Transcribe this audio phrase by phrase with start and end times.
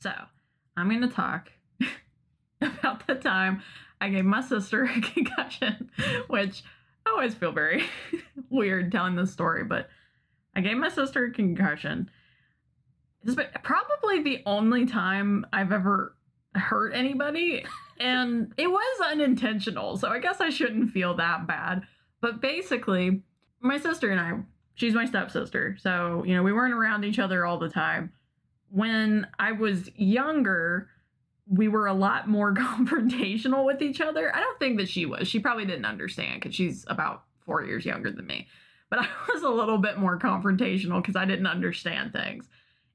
[0.00, 0.12] So,
[0.76, 1.50] I'm going to talk
[2.62, 3.62] about the time
[4.00, 5.90] I gave my sister a concussion,
[6.28, 6.62] which
[7.06, 7.84] I always feel very
[8.50, 9.88] weird telling this story, but
[10.56, 12.10] I gave my sister a concussion.
[13.22, 16.16] It's been probably the only time I've ever
[16.54, 17.64] hurt anybody,
[17.98, 21.82] and it was unintentional, so I guess I shouldn't feel that bad.
[22.22, 23.22] But basically,
[23.60, 24.32] my sister and I,
[24.74, 28.12] she's my stepsister, so, you know, we weren't around each other all the time.
[28.70, 30.88] When I was younger,
[31.48, 34.34] we were a lot more confrontational with each other.
[34.34, 35.28] I don't think that she was.
[35.28, 38.46] She probably didn't understand because she's about four years younger than me.
[38.88, 42.48] But I was a little bit more confrontational because I didn't understand things.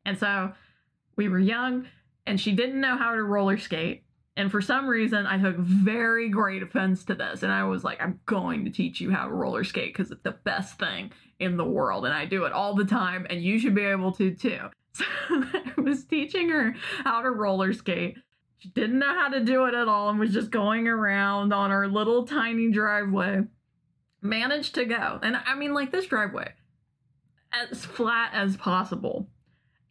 [0.06, 0.54] And so
[1.16, 1.88] we were young
[2.26, 4.04] and she didn't know how to roller skate.
[4.38, 7.44] And for some reason, I took very great offense to this.
[7.44, 10.24] And I was like, I'm going to teach you how to roller skate because it's
[10.24, 12.06] the best thing in the world.
[12.06, 13.26] And I do it all the time.
[13.30, 14.60] And you should be able to too.
[14.96, 16.74] So I was teaching her
[17.04, 18.16] how to roller skate.
[18.60, 21.70] She didn't know how to do it at all and was just going around on
[21.70, 23.42] our little tiny driveway.
[24.22, 25.20] Managed to go.
[25.22, 26.54] And I mean, like this driveway,
[27.52, 29.28] as flat as possible.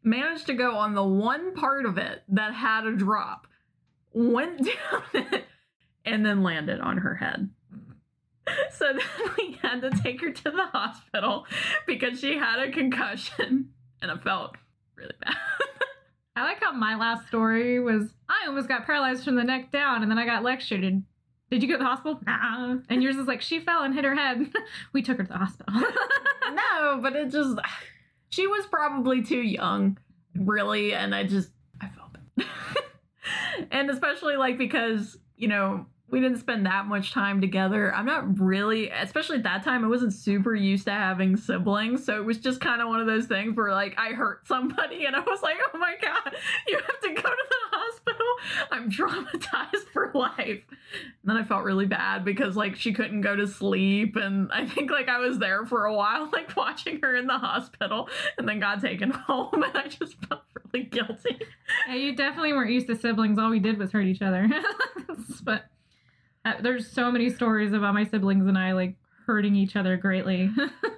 [0.02, 3.46] Managed to go on the one part of it that had a drop,
[4.12, 5.44] went down it,
[6.04, 7.50] and then landed on her head.
[8.72, 11.46] So then we had to take her to the hospital
[11.86, 13.70] because she had a concussion
[14.02, 14.56] and it felt
[14.96, 15.36] really bad.
[16.36, 20.02] I like how my last story was I almost got paralyzed from the neck down
[20.02, 21.04] and then I got lectured and
[21.50, 22.20] did you go to the hospital?
[22.26, 22.78] Nah.
[22.88, 24.52] And yours is like she fell and hit her head.
[24.92, 25.72] we took her to the hospital.
[26.52, 27.58] no, but it just
[28.30, 29.98] she was probably too young,
[30.34, 31.50] really, and I just
[31.80, 32.46] I felt bad.
[33.70, 37.92] and especially like because, you know, we didn't spend that much time together.
[37.94, 42.04] I'm not really, especially at that time, I wasn't super used to having siblings.
[42.04, 45.06] So it was just kind of one of those things where, like, I hurt somebody
[45.06, 46.36] and I was like, oh my God,
[46.68, 48.26] you have to go to the hospital.
[48.70, 50.38] I'm traumatized for life.
[50.38, 54.16] And then I felt really bad because, like, she couldn't go to sleep.
[54.16, 57.38] And I think, like, I was there for a while, like, watching her in the
[57.38, 59.62] hospital and then got taken home.
[59.62, 60.42] And I just felt
[60.72, 61.38] really guilty.
[61.88, 63.38] Yeah, you definitely weren't used to siblings.
[63.38, 64.48] All we did was hurt each other.
[65.42, 65.64] but
[66.60, 68.96] there's so many stories about my siblings and I like
[69.26, 70.50] hurting each other greatly.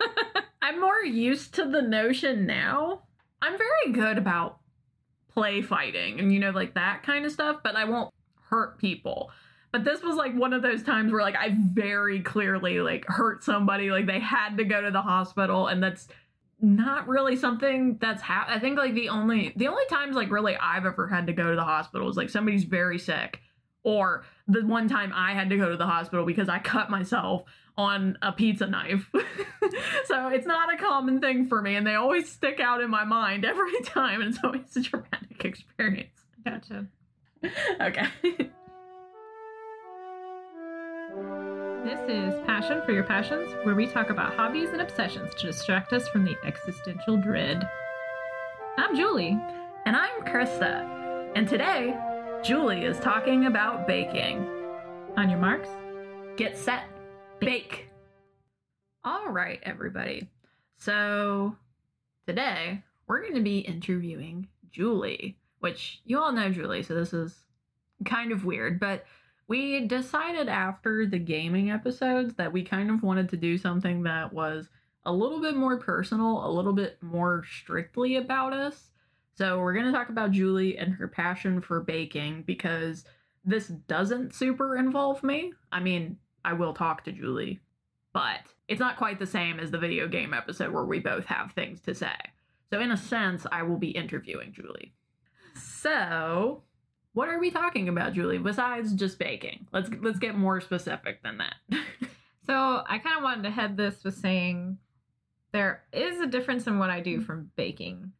[0.62, 3.02] I'm more used to the notion now.
[3.40, 4.58] I'm very good about
[5.32, 8.12] play fighting and you know like that kind of stuff, but I won't
[8.48, 9.30] hurt people.
[9.72, 13.44] But this was like one of those times where like I very clearly like hurt
[13.44, 16.08] somebody like they had to go to the hospital and that's
[16.60, 20.56] not really something that's ha- I think like the only the only times like really
[20.56, 23.40] I've ever had to go to the hospital is like somebody's very sick
[23.86, 27.44] or the one time I had to go to the hospital because I cut myself
[27.78, 29.08] on a pizza knife.
[30.06, 33.04] so it's not a common thing for me, and they always stick out in my
[33.04, 36.18] mind every time, and it's always a traumatic experience.
[36.44, 36.86] Gotcha.
[37.80, 38.08] okay.
[41.84, 45.92] This is Passion for Your Passions, where we talk about hobbies and obsessions to distract
[45.92, 47.68] us from the existential dread.
[48.78, 49.38] I'm Julie.
[49.84, 50.96] And I'm Krista.
[51.36, 51.94] And today,
[52.46, 54.46] Julie is talking about baking.
[55.16, 55.68] On your marks,
[56.36, 56.84] Get set,
[57.40, 57.88] bake.
[59.02, 60.28] All right, everybody.
[60.76, 61.56] So
[62.24, 67.34] today we're going to be interviewing Julie, which you all know Julie, so this is
[68.04, 69.06] kind of weird, but
[69.48, 74.32] we decided after the gaming episodes that we kind of wanted to do something that
[74.32, 74.68] was
[75.04, 78.90] a little bit more personal, a little bit more strictly about us.
[79.36, 83.04] So we're going to talk about Julie and her passion for baking because
[83.44, 85.52] this doesn't super involve me.
[85.70, 87.60] I mean, I will talk to Julie,
[88.12, 91.52] but it's not quite the same as the video game episode where we both have
[91.52, 92.14] things to say.
[92.70, 94.92] So in a sense, I will be interviewing Julie.
[95.54, 96.62] So,
[97.12, 99.66] what are we talking about, Julie, besides just baking?
[99.72, 101.54] Let's let's get more specific than that.
[102.46, 104.78] So I kind of wanted to head this with saying
[105.52, 108.12] there is a difference in what I do from baking.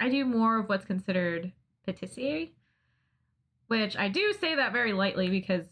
[0.00, 1.52] I do more of what's considered
[1.86, 2.54] patisserie,
[3.68, 5.66] which I do say that very lightly because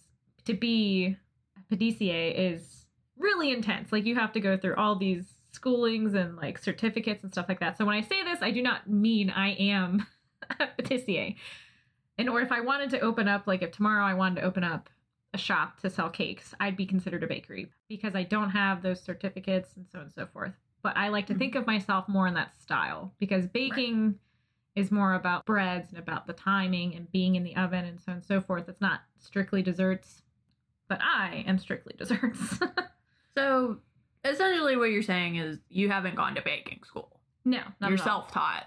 [0.44, 1.16] to be
[1.56, 2.86] a patissier is
[3.18, 3.92] really intense.
[3.92, 5.24] Like you have to go through all these
[5.54, 7.76] schoolings and like certificates and stuff like that.
[7.76, 10.06] So when I say this, I do not mean I am
[10.60, 11.36] a patissier.
[12.18, 14.64] And or if I wanted to open up, like if tomorrow I wanted to open
[14.64, 14.88] up
[15.34, 19.00] a shop to sell cakes, I'd be considered a bakery because I don't have those
[19.00, 20.52] certificates and so on and so forth.
[20.82, 21.38] But I like to mm.
[21.38, 24.18] think of myself more in that style because baking
[24.74, 28.12] is more about breads and about the timing and being in the oven and so
[28.12, 28.68] on and so forth.
[28.68, 30.22] It's not strictly desserts,
[30.88, 32.58] but I am strictly desserts.
[33.36, 33.78] so
[34.24, 37.20] essentially, what you're saying is you haven't gone to baking school.
[37.44, 38.66] no, not you're self-taught.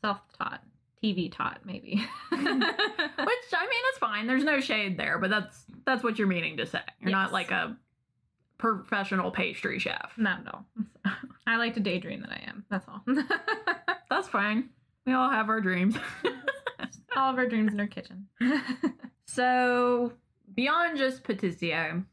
[0.00, 0.62] self-taught
[1.02, 1.96] TV taught, maybe.
[2.30, 4.26] Which I mean, it's fine.
[4.26, 6.80] There's no shade there, but that's that's what you're meaning to say.
[7.00, 7.76] You're not like a
[8.62, 10.12] professional pastry chef.
[10.16, 10.64] Not at all.
[11.48, 12.64] I like to daydream that I am.
[12.70, 13.02] That's all.
[14.08, 14.68] That's fine.
[15.04, 15.96] We all have our dreams.
[17.16, 18.28] all of our dreams in our kitchen.
[19.26, 20.12] so,
[20.54, 22.04] beyond just patissier,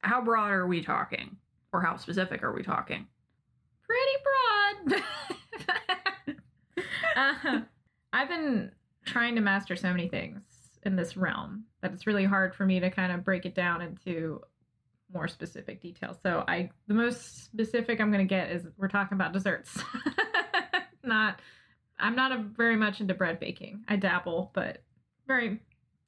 [0.00, 1.36] how broad are we talking?
[1.70, 3.06] Or how specific are we talking?
[3.86, 5.02] Pretty broad.
[7.16, 7.60] uh,
[8.14, 8.72] I've been
[9.04, 10.44] trying to master so many things
[10.84, 13.82] in this realm that it's really hard for me to kind of break it down
[13.82, 14.40] into
[15.14, 16.16] more specific details.
[16.22, 19.78] So I the most specific I'm going to get is we're talking about desserts.
[21.04, 21.40] not
[21.98, 23.84] I'm not a very much into bread baking.
[23.88, 24.82] I dabble, but
[25.26, 25.60] very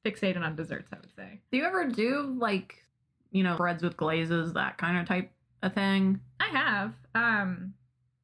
[0.05, 1.39] fixated on desserts, I would say.
[1.51, 2.83] Do you ever do like,
[3.31, 5.31] you know, breads with glazes, that kind of type
[5.63, 6.19] of thing?
[6.39, 6.93] I have.
[7.15, 7.73] Um,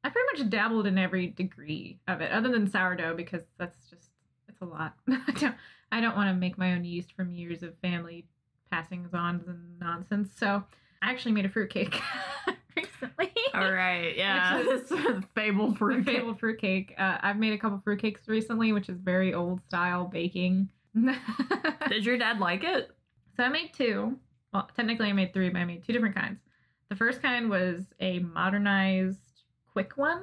[0.02, 4.10] I pretty much dabbled in every degree of it, other than sourdough, because that's just
[4.48, 4.94] it's a lot.
[5.08, 5.54] I don't
[5.90, 8.26] I don't want to make my own yeast from years of family
[8.74, 10.30] passings on and nonsense.
[10.36, 10.64] So
[11.00, 12.00] I actually made a fruitcake
[12.76, 13.30] recently.
[13.54, 14.62] All right, yeah.
[14.62, 14.92] This
[15.34, 16.04] fable fruit.
[16.04, 16.94] fabled fruitcake.
[16.98, 20.70] Uh, I've made a couple fruitcakes recently, which is very old style baking.
[21.88, 22.90] Did your dad like it?
[23.36, 24.18] So I made two.
[24.52, 26.40] Well, technically I made three, but I made two different kinds.
[26.88, 29.42] The first kind was a modernized
[29.72, 30.22] quick one.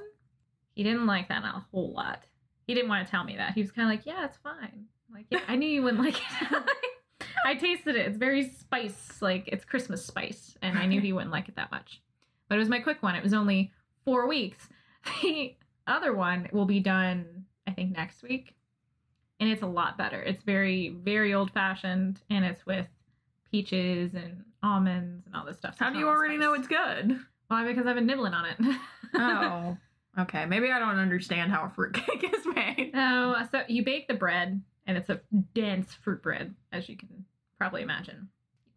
[0.76, 2.24] He didn't like that a whole lot.
[2.68, 3.54] He didn't want to tell me that.
[3.54, 6.04] He was kind of like, "Yeah, it's fine." I'm like, yeah, I knew you wouldn't
[6.04, 6.64] like it.
[7.46, 8.08] I tasted it.
[8.08, 11.72] It's very spice, like it's Christmas spice, and I knew he wouldn't like it that
[11.72, 12.02] much.
[12.50, 13.16] But it was my quick one.
[13.16, 13.72] It was only
[14.06, 14.68] four weeks.
[15.24, 15.56] The
[15.88, 18.54] other one will be done, I think, next week,
[19.40, 20.22] and it's a lot better.
[20.22, 22.86] It's very, very old fashioned, and it's with
[23.50, 25.76] peaches and almonds and all this stuff.
[25.78, 27.20] So How do you already know it's good?
[27.48, 27.66] Why?
[27.66, 28.58] Because I've been nibbling on it.
[29.14, 29.76] Oh,
[30.20, 30.46] okay.
[30.46, 32.92] Maybe I don't understand how a fruitcake is made.
[32.94, 35.22] No, so you bake the bread, and it's a
[35.54, 37.26] dense fruit bread, as you can
[37.58, 38.28] probably imagine.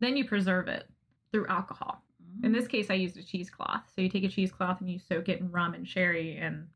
[0.01, 0.89] Then you preserve it
[1.33, 2.03] through alcohol.
[2.43, 3.83] In this case, I used a cheesecloth.
[3.95, 6.67] So you take a cheesecloth and you soak it in rum and sherry, and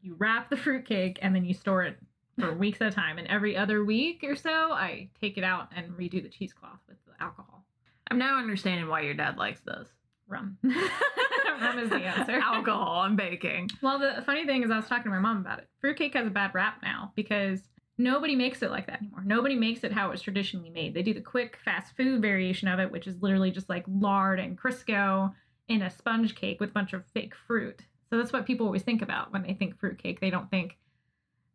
[0.00, 1.98] you wrap the fruitcake, and then you store it
[2.38, 3.18] for weeks at a time.
[3.18, 6.96] And every other week or so, I take it out and redo the cheesecloth with
[7.04, 7.64] the alcohol.
[8.10, 9.88] I'm now understanding why your dad likes this.
[10.28, 10.58] Rum.
[10.62, 12.32] rum is the answer.
[12.42, 13.70] Alcohol and baking.
[13.80, 15.68] Well, the funny thing is, I was talking to my mom about it.
[15.80, 17.60] Fruitcake has a bad rap now because
[17.98, 19.22] nobody makes it like that anymore.
[19.24, 20.94] Nobody makes it how it was traditionally made.
[20.94, 24.38] They do the quick fast food variation of it, which is literally just like lard
[24.38, 25.34] and Crisco
[25.68, 27.80] in a sponge cake with a bunch of fake fruit.
[28.08, 30.20] So that's what people always think about when they think fruitcake.
[30.20, 30.78] They don't think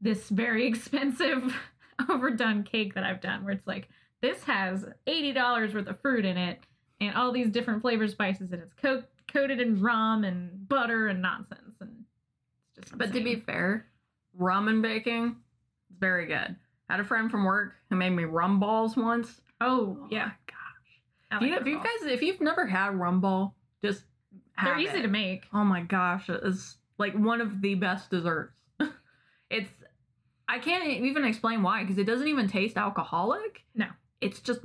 [0.01, 1.55] this very expensive,
[2.09, 3.89] overdone cake that I've done, where it's like,
[4.21, 6.59] this has $80 worth of fruit in it
[6.99, 11.21] and all these different flavor spices, and it's co- coated in rum and butter and
[11.21, 11.75] nonsense.
[11.81, 12.05] And
[12.77, 13.87] it's just But to be fair,
[14.37, 15.35] rum and baking
[15.93, 16.55] is very good.
[16.89, 19.41] I had a friend from work who made me rum balls once.
[19.61, 20.31] oh, oh yeah.
[20.47, 21.37] gosh.
[21.37, 21.87] If, you, like if you balls.
[22.01, 24.03] guys, if you've never had rum ball, just
[24.63, 25.01] they're easy it.
[25.03, 25.45] to make.
[25.53, 28.59] Oh my gosh, it's like one of the best desserts.
[29.49, 29.71] it's
[30.47, 33.63] I can't even explain why because it doesn't even taste alcoholic.
[33.73, 33.87] No.
[34.21, 34.59] It's just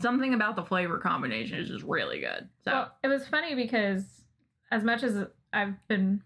[0.00, 2.48] something about the flavor combination is just really good.
[2.64, 4.04] So Well, it was funny because
[4.70, 6.22] as much as I've been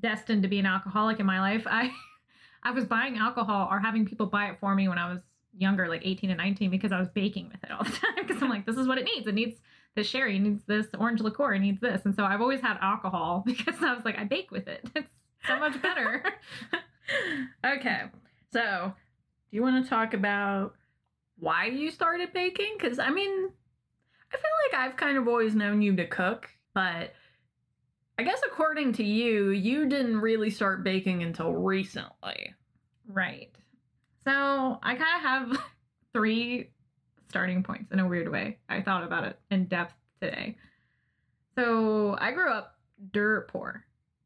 [0.00, 1.92] destined to be an alcoholic in my life, I
[2.62, 5.20] I was buying alcohol or having people buy it for me when I was
[5.56, 8.26] younger, like 18 and 19, because I was baking with it all the time.
[8.26, 9.26] Because I'm like, this is what it needs.
[9.26, 9.56] It needs
[9.94, 12.04] this sherry, it needs this orange liqueur, it needs this.
[12.04, 14.88] And so I've always had alcohol because I was like, I bake with it.
[14.94, 15.08] It's
[15.46, 16.22] so much better.
[17.66, 18.02] okay.
[18.52, 18.92] So,
[19.50, 20.74] do you want to talk about
[21.38, 22.76] why you started baking?
[22.78, 23.50] Because I mean,
[24.32, 27.12] I feel like I've kind of always known you to cook, but
[28.18, 32.54] I guess according to you, you didn't really start baking until recently.
[33.06, 33.54] Right.
[34.24, 35.64] So I kind of have
[36.12, 36.70] three
[37.28, 38.58] starting points in a weird way.
[38.68, 40.56] I thought about it in depth today.
[41.56, 42.76] So I grew up
[43.12, 43.84] dirt poor,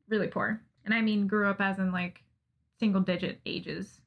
[0.09, 0.63] really poor.
[0.87, 2.23] And I mean, grew up as in like
[2.81, 4.01] single digit ages.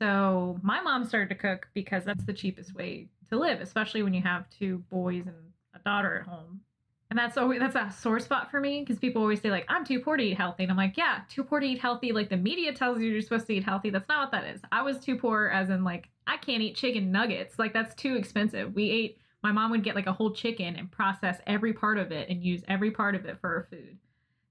[0.00, 4.14] So my mom started to cook because that's the cheapest way to live, especially when
[4.14, 5.36] you have two boys and
[5.74, 6.60] a daughter at home.
[7.10, 9.84] And that's always that's a sore spot for me because people always say like I'm
[9.84, 12.12] too poor to eat healthy, and I'm like, yeah, too poor to eat healthy.
[12.12, 13.88] Like the media tells you you're supposed to eat healthy.
[13.88, 14.60] That's not what that is.
[14.70, 17.58] I was too poor, as in like I can't eat chicken nuggets.
[17.58, 18.74] Like that's too expensive.
[18.74, 19.18] We ate.
[19.42, 22.42] My mom would get like a whole chicken and process every part of it and
[22.42, 23.96] use every part of it for her food.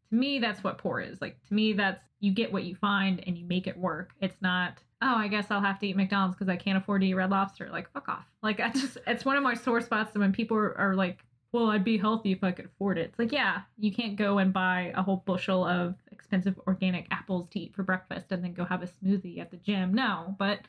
[0.09, 1.21] To me, that's what poor is.
[1.21, 4.13] Like to me, that's you get what you find and you make it work.
[4.19, 4.79] It's not.
[5.03, 7.29] Oh, I guess I'll have to eat McDonald's because I can't afford to eat Red
[7.29, 7.69] Lobster.
[7.71, 8.25] Like fuck off.
[8.41, 11.19] Like I just it's one of my sore spots when people are like
[11.57, 13.09] well, I'd be healthy if I could afford it.
[13.09, 17.47] It's like, yeah, you can't go and buy a whole bushel of expensive organic apples
[17.49, 19.93] to eat for breakfast and then go have a smoothie at the gym.
[19.93, 20.59] No, but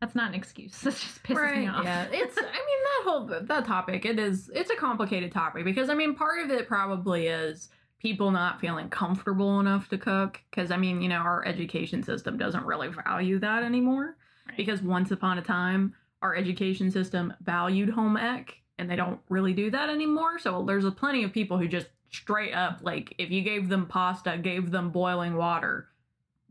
[0.00, 0.78] That's not an excuse.
[0.82, 1.84] This just pisses me off.
[1.84, 2.36] Yeah, it's.
[2.38, 4.04] I mean, that whole that topic.
[4.04, 4.50] It is.
[4.54, 8.88] It's a complicated topic because I mean, part of it probably is people not feeling
[8.90, 13.38] comfortable enough to cook because I mean, you know, our education system doesn't really value
[13.38, 14.16] that anymore
[14.46, 14.56] Right.
[14.58, 19.52] because once upon a time our education system valued home ec and they don't really
[19.52, 20.38] do that anymore.
[20.38, 23.86] So there's a plenty of people who just straight up like if you gave them
[23.86, 25.88] pasta, gave them boiling water,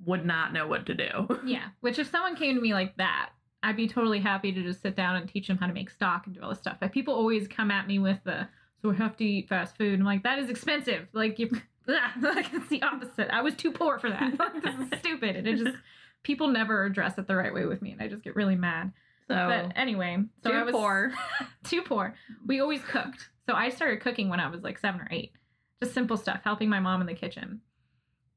[0.06, 1.28] would not know what to do.
[1.46, 3.30] Yeah, which if someone came to me like that,
[3.64, 6.26] I'd be totally happy to just sit down and teach them how to make stock
[6.26, 6.78] and do all this stuff.
[6.80, 8.48] But people always come at me with the,
[8.82, 10.00] so we have to eat fast food.
[10.00, 11.08] I'm like, that is expensive.
[11.14, 11.50] Like, you,
[11.88, 13.30] like it's the opposite.
[13.32, 14.38] I was too poor for that.
[14.64, 15.36] this is stupid.
[15.36, 15.78] And it just,
[16.24, 17.92] people never address it the right way with me.
[17.92, 18.92] And I just get really mad.
[19.28, 21.14] So But anyway, so too I was poor.
[21.64, 22.14] too poor.
[22.46, 23.30] We always cooked.
[23.48, 25.32] So I started cooking when I was like seven or eight.
[25.82, 27.62] Just simple stuff, helping my mom in the kitchen.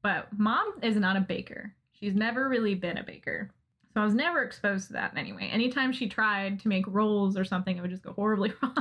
[0.01, 1.73] But mom is not a baker.
[1.93, 3.51] She's never really been a baker.
[3.93, 5.49] So I was never exposed to that in any way.
[5.51, 8.75] Anytime she tried to make rolls or something, it would just go horribly wrong.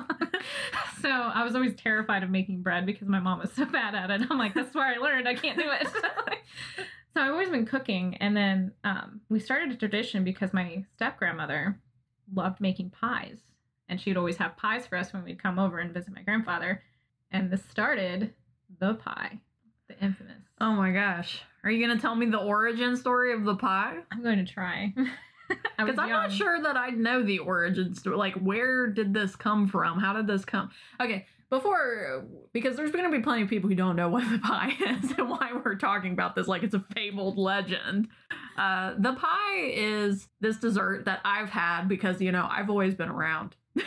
[1.01, 4.11] so I was always terrified of making bread because my mom was so bad at
[4.11, 4.27] it.
[4.31, 5.27] I'm like, that's where I learned.
[5.27, 5.89] I can't do it.
[7.15, 8.17] so I've always been cooking.
[8.17, 11.81] And then um, we started a tradition because my step grandmother
[12.35, 13.39] loved making pies.
[13.89, 16.83] And she'd always have pies for us when we'd come over and visit my grandfather.
[17.31, 18.35] And this started
[18.81, 19.41] the pie,
[19.89, 20.43] the infamous.
[20.61, 21.43] Oh my gosh.
[21.65, 23.99] Are you going to tell me the origin story of the pie?
[24.11, 24.95] I'm going to try.
[25.79, 28.17] Because I'm not sure that I know the origin story.
[28.17, 29.99] Like, where did this come from?
[29.99, 30.71] How did this come?
[31.01, 34.39] Okay, before, because there's going to be plenty of people who don't know what the
[34.39, 38.09] pie is and why we're talking about this like it's a fabled legend.
[38.57, 43.09] Uh, the pie is this dessert that I've had because, you know, I've always been
[43.09, 43.57] around.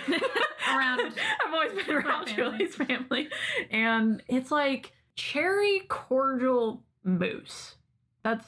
[0.74, 1.02] Around
[1.48, 2.58] I've always been around family.
[2.60, 3.30] Julie's family.
[3.72, 7.76] And it's like cherry cordial mousse.
[8.24, 8.46] That's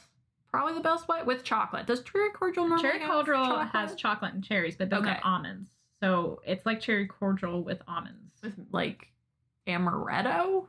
[0.50, 1.86] probably the best way with chocolate.
[1.88, 3.70] Does cherry cordial normally cherry cordial chocolate?
[3.74, 5.16] has chocolate and cherries, but doesn't Okay.
[5.16, 5.70] have almonds.
[6.04, 8.34] So it's like cherry cordial with almonds.
[8.44, 9.08] with like
[9.66, 10.68] amaretto?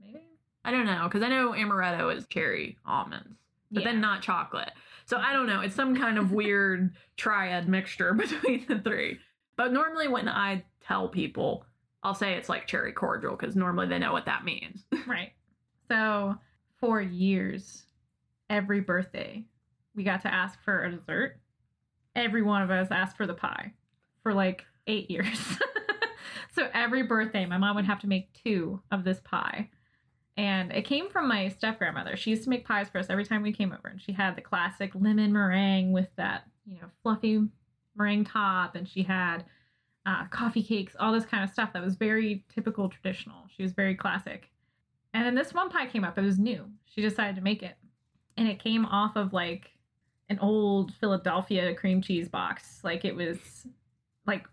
[0.00, 0.20] Maybe.
[0.64, 3.36] I don't know because I know amaretto is cherry almonds,
[3.72, 4.70] but then not chocolate.
[5.06, 5.60] So I don't know.
[5.60, 9.18] It's some kind of weird triad mixture between the three.
[9.56, 11.66] But normally when I tell people,
[12.04, 14.84] I'll say it's like cherry cordial because normally they know what that means.
[15.04, 15.32] Right.
[15.88, 16.36] So
[16.78, 17.82] for years,
[18.48, 19.42] every birthday,
[19.96, 21.40] we got to ask for a dessert.
[22.14, 23.72] Every one of us asked for the pie
[24.22, 25.58] for like eight years.
[26.54, 29.68] so every birthday, my mom would have to make two of this pie.
[30.36, 32.16] And it came from my step grandmother.
[32.16, 33.88] She used to make pies for us every time we came over.
[33.88, 37.46] And she had the classic lemon meringue with that, you know, fluffy
[37.96, 38.74] meringue top.
[38.74, 39.44] And she had
[40.06, 43.44] uh, coffee cakes, all this kind of stuff that was very typical traditional.
[43.54, 44.48] She was very classic.
[45.12, 46.16] And then this one pie came up.
[46.16, 46.64] It was new.
[46.86, 47.76] She decided to make it.
[48.36, 49.72] And it came off of like
[50.30, 52.80] an old Philadelphia cream cheese box.
[52.82, 53.66] Like it was
[54.26, 54.46] like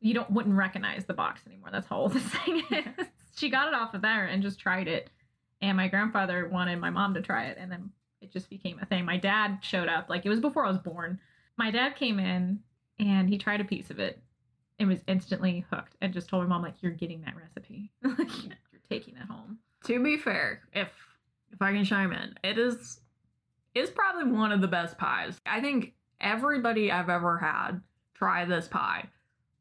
[0.00, 1.70] you don't wouldn't recognize the box anymore.
[1.72, 3.06] That's how old this thing is.
[3.36, 5.10] she got it off of there and just tried it.
[5.62, 7.56] And my grandfather wanted my mom to try it.
[7.58, 9.04] And then it just became a thing.
[9.04, 10.08] My dad showed up.
[10.08, 11.18] Like it was before I was born.
[11.56, 12.60] My dad came in
[12.98, 14.20] and he tried a piece of it
[14.78, 17.90] and was instantly hooked and just told my mom, like, you're getting that recipe.
[18.02, 19.58] like you're taking it home.
[19.84, 20.88] to be fair, if
[21.52, 23.00] if I can chime in, it is
[23.74, 25.38] is probably one of the best pies.
[25.46, 27.80] I think everybody I've ever had
[28.18, 29.08] try this pie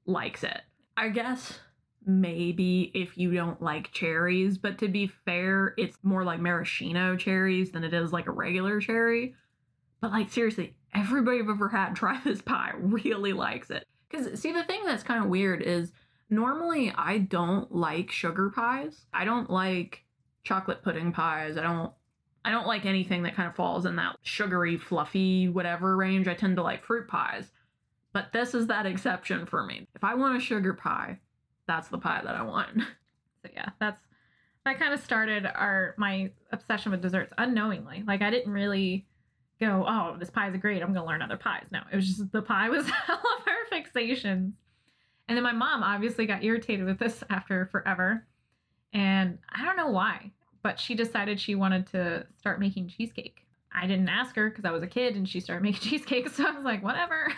[0.05, 0.61] likes it.
[0.97, 1.59] I guess
[2.05, 7.71] maybe if you don't like cherries, but to be fair, it's more like maraschino cherries
[7.71, 9.35] than it is like a regular cherry.
[10.01, 13.85] But like seriously, everybody I've ever had try this pie really likes it.
[14.09, 15.91] Cuz see the thing that's kind of weird is
[16.29, 19.05] normally I don't like sugar pies.
[19.13, 20.05] I don't like
[20.43, 21.57] chocolate pudding pies.
[21.57, 21.91] I don't
[22.45, 26.27] I don't like anything that kind of falls in that sugary, fluffy, whatever range.
[26.27, 27.51] I tend to like fruit pies.
[28.15, 29.89] But this is that exception for me.
[29.93, 31.19] If I want a sugar pie,
[31.67, 32.81] that's the pie that I want.
[33.43, 34.01] So yeah, that's
[34.65, 38.03] that kind of started our my obsession with desserts unknowingly.
[38.07, 39.05] Like I didn't really
[39.59, 40.81] go, oh, this pie is great.
[40.81, 41.65] I'm gonna learn other pies.
[41.71, 44.53] No, it was just the pie was all of our fixations.
[45.27, 48.25] And then my mom obviously got irritated with this after forever,
[48.93, 50.31] and I don't know why,
[50.63, 53.45] but she decided she wanted to start making cheesecake.
[53.71, 56.29] I didn't ask her because I was a kid, and she started making cheesecake.
[56.29, 57.31] So I was like, whatever.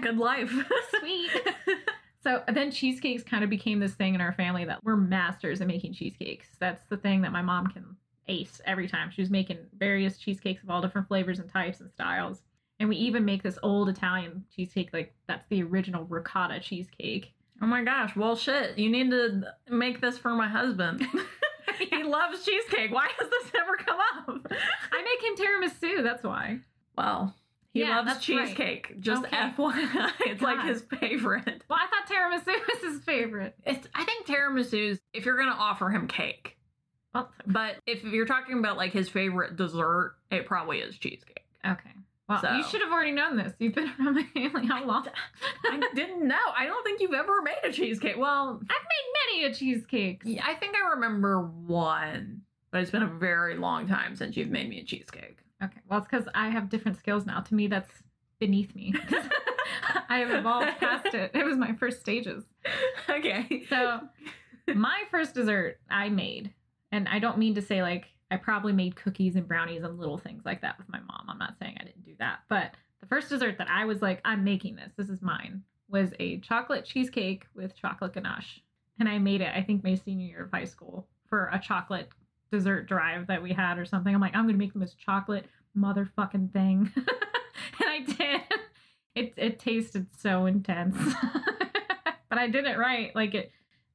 [0.00, 0.52] Good life.
[1.00, 1.30] Sweet.
[2.22, 5.68] So then cheesecakes kind of became this thing in our family that we're masters at
[5.68, 6.48] making cheesecakes.
[6.58, 7.84] That's the thing that my mom can
[8.26, 9.12] ace every time.
[9.12, 12.42] She was making various cheesecakes of all different flavors and types and styles.
[12.80, 17.32] And we even make this old Italian cheesecake, like that's the original ricotta cheesecake.
[17.62, 18.16] oh my gosh.
[18.16, 18.76] Well, shit.
[18.76, 21.06] You need to make this for my husband.
[21.78, 22.92] he loves cheesecake.
[22.92, 24.52] Why has this never come up?
[24.92, 26.58] I make him tiramisu, that's why.
[26.98, 27.36] Well,
[27.76, 28.46] He Yeah, loves that's right.
[28.46, 29.00] cheesecake.
[29.00, 29.36] Just Okay.
[29.36, 31.62] FYI, it's like his favorite.
[31.68, 33.54] Well, I thought tiramisu was his favorite.
[33.66, 36.56] It's I think tiramisu's if you're gonna offer him cake,
[37.14, 41.44] Well, but if you're talking about like his favorite dessert, it probably is cheesecake.
[41.66, 41.90] okay.
[42.28, 43.52] Well, you should have already known this.
[43.60, 45.06] You've been around my family how long?
[45.64, 46.34] I didn't know.
[46.56, 48.16] I don't think you've ever made a cheesecake.
[48.16, 50.22] Well, I've made many a cheesecake.
[50.24, 52.40] yeah, I think I remember one,
[52.72, 55.38] but it's been a very long time since you've made me a cheesecake.
[55.62, 55.80] Okay.
[55.88, 57.40] Well, it's because I have different skills now.
[57.40, 57.90] To me, that's
[58.38, 58.94] beneath me.
[60.08, 61.30] I have evolved past it.
[61.34, 62.44] It was my first stages.
[63.08, 63.64] okay.
[63.68, 64.00] So,
[64.74, 66.52] my first dessert I made,
[66.92, 70.18] and I don't mean to say like I probably made cookies and brownies and little
[70.18, 71.26] things like that with my mom.
[71.28, 74.20] I'm not saying I didn't do that, but the first dessert that I was like,
[74.24, 74.92] I'm making this.
[74.96, 75.62] This is mine.
[75.88, 78.60] Was a chocolate cheesecake with chocolate ganache,
[78.98, 79.52] and I made it.
[79.54, 82.08] I think my senior year of high school for a chocolate
[82.56, 84.14] dessert drive that we had or something.
[84.14, 85.46] I'm like, I'm gonna make the most chocolate
[85.76, 87.06] motherfucking thing, and
[87.80, 88.40] I did.
[89.14, 90.96] It it tasted so intense,
[92.28, 93.14] but I did it right.
[93.14, 93.50] Like it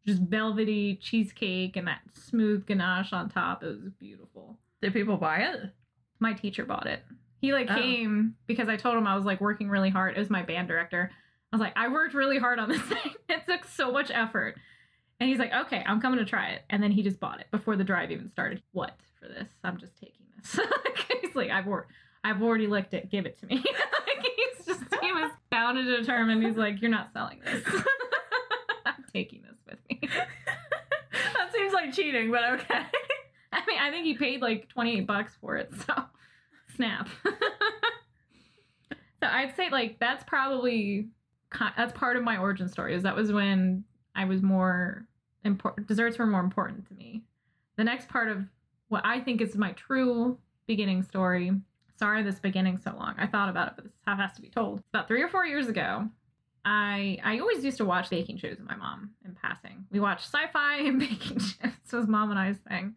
[0.06, 3.64] just velvety cheesecake and that smooth ganache on top.
[3.64, 4.58] It was beautiful.
[4.82, 5.60] Did people buy it?
[6.20, 7.04] My teacher bought it.
[7.40, 7.76] He like Oh.
[7.76, 10.16] came because I told him I was like working really hard.
[10.16, 11.12] It was my band director.
[11.52, 13.14] I was like, I worked really hard on this thing.
[13.30, 14.56] It took so much effort.
[15.22, 16.64] And he's like, okay, I'm coming to try it.
[16.72, 18.64] And then he just bought it before the drive even started.
[18.72, 19.48] What for this?
[19.64, 20.60] I'm just taking this.
[21.22, 21.92] he's like, I've worked.
[22.24, 23.12] I've already licked it.
[23.12, 23.58] Give it to me.
[23.58, 26.44] like he's just he was bound and determined.
[26.44, 27.64] He's like, you're not selling this.
[28.88, 30.10] I'm taking this with me.
[30.10, 32.82] that seems like cheating, but okay.
[33.54, 35.94] I mean, I think he paid like 28 bucks for it, so
[36.76, 37.08] snap.
[37.24, 37.32] so
[39.22, 41.10] I'd say like that's probably
[41.78, 42.96] that's part of my origin story.
[42.96, 43.84] Is that was when
[44.16, 45.06] I was more
[45.44, 45.88] important.
[45.88, 47.24] Desserts were more important to me.
[47.78, 48.46] The next part of
[48.90, 51.52] what I think is my true beginning story.
[51.98, 53.16] Sorry, this beginning so long.
[53.18, 54.82] I thought about it, but this it has to be told.
[54.94, 56.10] About three or four years ago,
[56.66, 59.86] I I always used to watch baking shows with my mom in passing.
[59.92, 61.72] We watched sci-fi and baking shows.
[61.92, 62.96] Was mom and I's thing.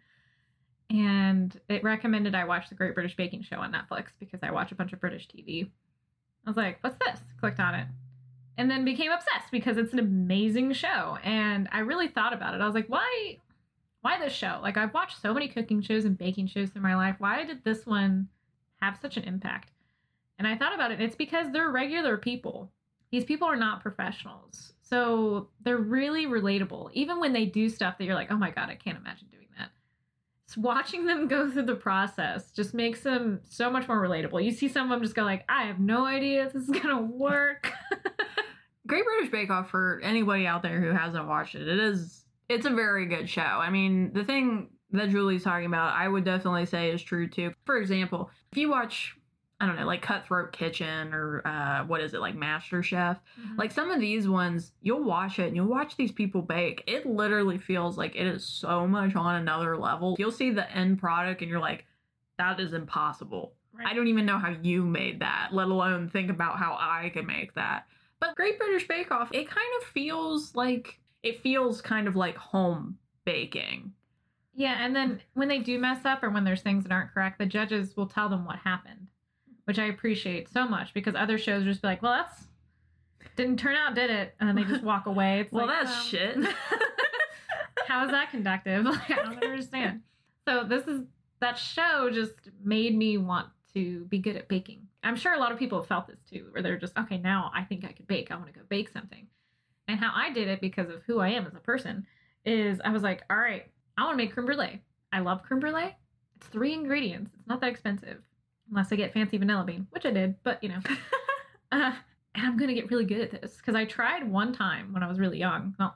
[0.90, 4.70] And it recommended I watch the Great British Baking Show on Netflix because I watch
[4.70, 5.68] a bunch of British TV.
[6.46, 7.18] I was like, what's this?
[7.40, 7.86] Clicked on it.
[8.56, 11.18] And then became obsessed because it's an amazing show.
[11.24, 12.60] And I really thought about it.
[12.60, 13.38] I was like, why
[14.02, 14.60] why this show?
[14.62, 17.16] Like I've watched so many cooking shows and baking shows through my life.
[17.18, 18.28] Why did this one
[18.80, 19.70] have such an impact?
[20.38, 21.00] And I thought about it.
[21.00, 22.70] It's because they're regular people
[23.14, 24.72] these people are not professionals.
[24.82, 26.90] So they're really relatable.
[26.94, 29.46] Even when they do stuff that you're like, oh my God, I can't imagine doing
[29.56, 29.70] that.
[30.46, 34.44] So watching them go through the process just makes them so much more relatable.
[34.44, 36.70] You see some of them just go like, I have no idea if this is
[36.70, 37.72] gonna work.
[38.86, 41.68] Great British Bake Off for anybody out there who hasn't watched it.
[41.68, 43.42] It is it's a very good show.
[43.42, 47.52] I mean, the thing that Julie's talking about, I would definitely say is true too.
[47.64, 49.16] For example, if you watch
[49.60, 53.18] I don't know, like Cutthroat Kitchen or uh, what is it, like Master Chef?
[53.56, 56.82] Like some of these ones, you'll watch it and you'll watch these people bake.
[56.86, 60.16] It literally feels like it is so much on another level.
[60.18, 61.86] You'll see the end product and you're like,
[62.36, 63.54] that is impossible.
[63.72, 63.86] Right.
[63.86, 67.26] I don't even know how you made that, let alone think about how I could
[67.26, 67.86] make that.
[68.20, 72.36] But Great British Bake Off, it kind of feels like it feels kind of like
[72.36, 73.92] home baking.
[74.54, 77.38] Yeah, and then when they do mess up or when there's things that aren't correct,
[77.38, 79.08] the judges will tell them what happened,
[79.64, 82.44] which I appreciate so much because other shows just be like, well, that's
[83.36, 84.34] didn't turn out, did it?
[84.38, 85.40] And then they just walk away.
[85.40, 86.36] It's Well, like, that's um, shit.
[87.88, 88.84] How is that conductive?
[88.84, 90.02] Like, I don't understand.
[90.46, 91.02] So this is
[91.40, 94.83] that show just made me want to be good at baking.
[95.04, 97.18] I'm sure a lot of people have felt this too, where they're just okay.
[97.18, 98.30] Now I think I could bake.
[98.30, 99.26] I want to go bake something.
[99.88, 102.06] And how I did it because of who I am as a person
[102.44, 103.66] is I was like, all right,
[103.98, 104.80] I want to make creme brulee.
[105.12, 105.96] I love creme brulee.
[106.36, 107.32] It's three ingredients.
[107.38, 108.22] It's not that expensive
[108.70, 110.80] unless I get fancy vanilla bean, which I did, but you know.
[111.72, 111.92] uh,
[112.34, 115.08] and I'm gonna get really good at this because I tried one time when I
[115.08, 115.74] was really young.
[115.78, 115.94] Well,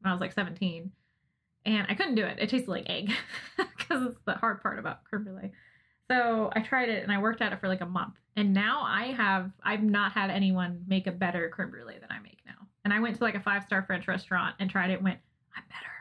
[0.00, 0.90] when I was like 17,
[1.66, 2.38] and I couldn't do it.
[2.38, 3.12] It tasted like egg
[3.56, 5.52] because it's the hard part about creme brulee.
[6.10, 8.82] So I tried it and I worked at it for like a month, and now
[8.84, 12.66] I have I've not had anyone make a better creme brulee than I make now.
[12.84, 14.94] And I went to like a five star French restaurant and tried it.
[14.94, 15.18] and Went,
[15.56, 15.92] I'm better.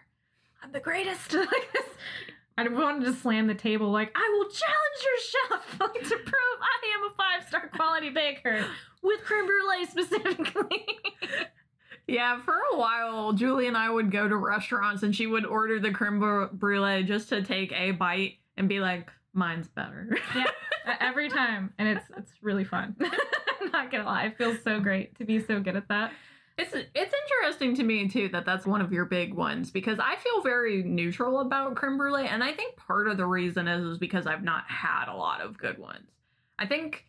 [0.61, 1.35] I'm the greatest.
[2.57, 6.97] I wanted to slam the table like I will challenge your chef to prove I
[6.97, 8.65] am a five star quality baker
[9.01, 10.85] with creme brulee specifically.
[12.07, 15.79] Yeah, for a while, Julie and I would go to restaurants and she would order
[15.79, 20.17] the creme brulee just to take a bite and be like, mine's better.
[20.35, 20.49] yeah,
[20.99, 22.95] every time, and it's it's really fun.
[23.61, 26.11] I'm not gonna lie, it feels so great to be so good at that.
[26.57, 30.15] It's it's interesting to me too that that's one of your big ones because I
[30.17, 33.97] feel very neutral about creme brulee, and I think part of the reason is is
[33.97, 36.09] because I've not had a lot of good ones.
[36.59, 37.05] I think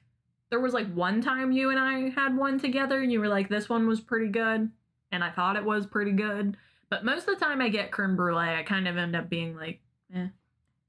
[0.50, 3.48] there was like one time you and I had one together and you were like,
[3.48, 4.70] this one was pretty good.
[5.10, 6.56] And I thought it was pretty good.
[6.90, 9.56] But most of the time I get creme brulee, I kind of end up being
[9.56, 9.80] like,
[10.14, 10.28] eh.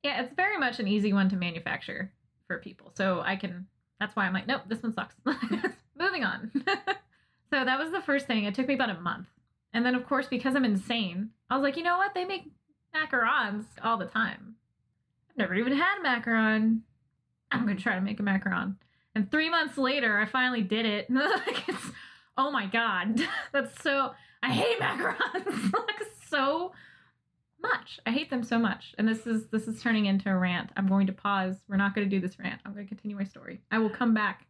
[0.06, 2.12] Yeah, it's very much an easy one to manufacture
[2.46, 2.92] for people.
[2.96, 3.66] So I can,
[4.00, 5.16] that's why I'm like, nope, this one sucks.
[6.00, 6.52] Moving on.
[7.50, 8.44] so that was the first thing.
[8.44, 9.26] It took me about a month.
[9.74, 12.14] And then, of course, because I'm insane, I was like, you know what?
[12.14, 12.52] They make
[12.96, 14.58] macarons all the time.
[15.32, 16.82] I've never even had a macaron.
[17.52, 18.76] I'm going to try to make a macaron.
[19.16, 21.10] And three months later, I finally did it.
[21.10, 21.92] like it's,
[22.38, 23.20] oh my God.
[23.52, 24.12] That's so,
[24.44, 25.74] I hate macarons.
[25.74, 26.74] like so
[27.62, 28.00] much.
[28.06, 28.94] I hate them so much.
[28.98, 30.72] And this is this is turning into a rant.
[30.78, 31.56] I'm going to pause.
[31.68, 32.62] We're not going to do this rant.
[32.66, 33.62] I'm going to continue my story.
[33.72, 34.46] I will come back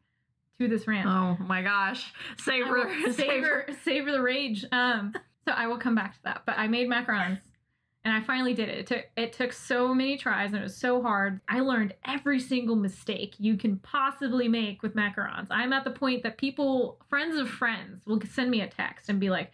[0.60, 1.08] to this rant.
[1.08, 2.14] Oh my gosh.
[2.38, 4.66] Savor, savor, savor, the rage.
[4.72, 5.14] Um,
[5.48, 6.44] so I will come back to that.
[6.46, 7.40] But I made macarons,
[8.04, 8.80] and I finally did it.
[8.80, 11.42] It took it took so many tries, and it was so hard.
[11.48, 15.48] I learned every single mistake you can possibly make with macarons.
[15.50, 19.20] I'm at the point that people, friends of friends, will send me a text and
[19.20, 19.52] be like,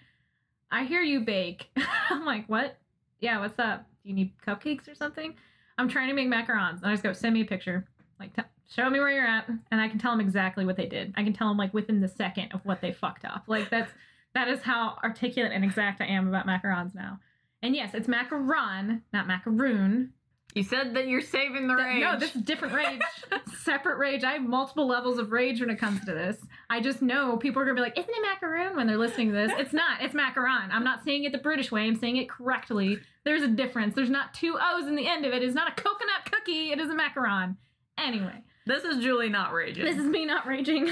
[0.72, 1.70] "I hear you bake."
[2.10, 2.78] I'm like, "What?"
[3.22, 3.86] Yeah, what's up?
[4.04, 5.36] Do you need cupcakes or something?
[5.78, 6.82] I'm trying to make macarons.
[6.82, 7.88] And I just go, send me a picture.
[8.20, 9.48] Like, t- show me where you're at.
[9.72, 11.14] And I can tell them exactly what they did.
[11.16, 13.44] I can tell them, like, within the second of what they fucked up.
[13.48, 13.92] Like, that's,
[14.34, 17.20] that is how articulate and exact I am about macarons now.
[17.64, 20.14] And yes, it's macaron, not macaroon.
[20.54, 22.02] You said that you're saving the rage.
[22.02, 23.02] No, this is different rage.
[23.64, 24.24] Separate rage.
[24.24, 26.38] I have multiple levels of rage when it comes to this.
[26.72, 29.34] I just know people are gonna be like, isn't it macaroon when they're listening to
[29.34, 29.52] this?
[29.58, 30.02] It's not.
[30.02, 30.70] It's macaron.
[30.72, 31.82] I'm not saying it the British way.
[31.82, 32.98] I'm saying it correctly.
[33.26, 33.94] There's a difference.
[33.94, 35.44] There's not two O's in the end of it.
[35.44, 36.72] It's not a coconut cookie.
[36.72, 37.58] It is a macaron.
[37.98, 38.42] Anyway.
[38.66, 39.84] This is Julie not raging.
[39.84, 40.90] This is me not raging.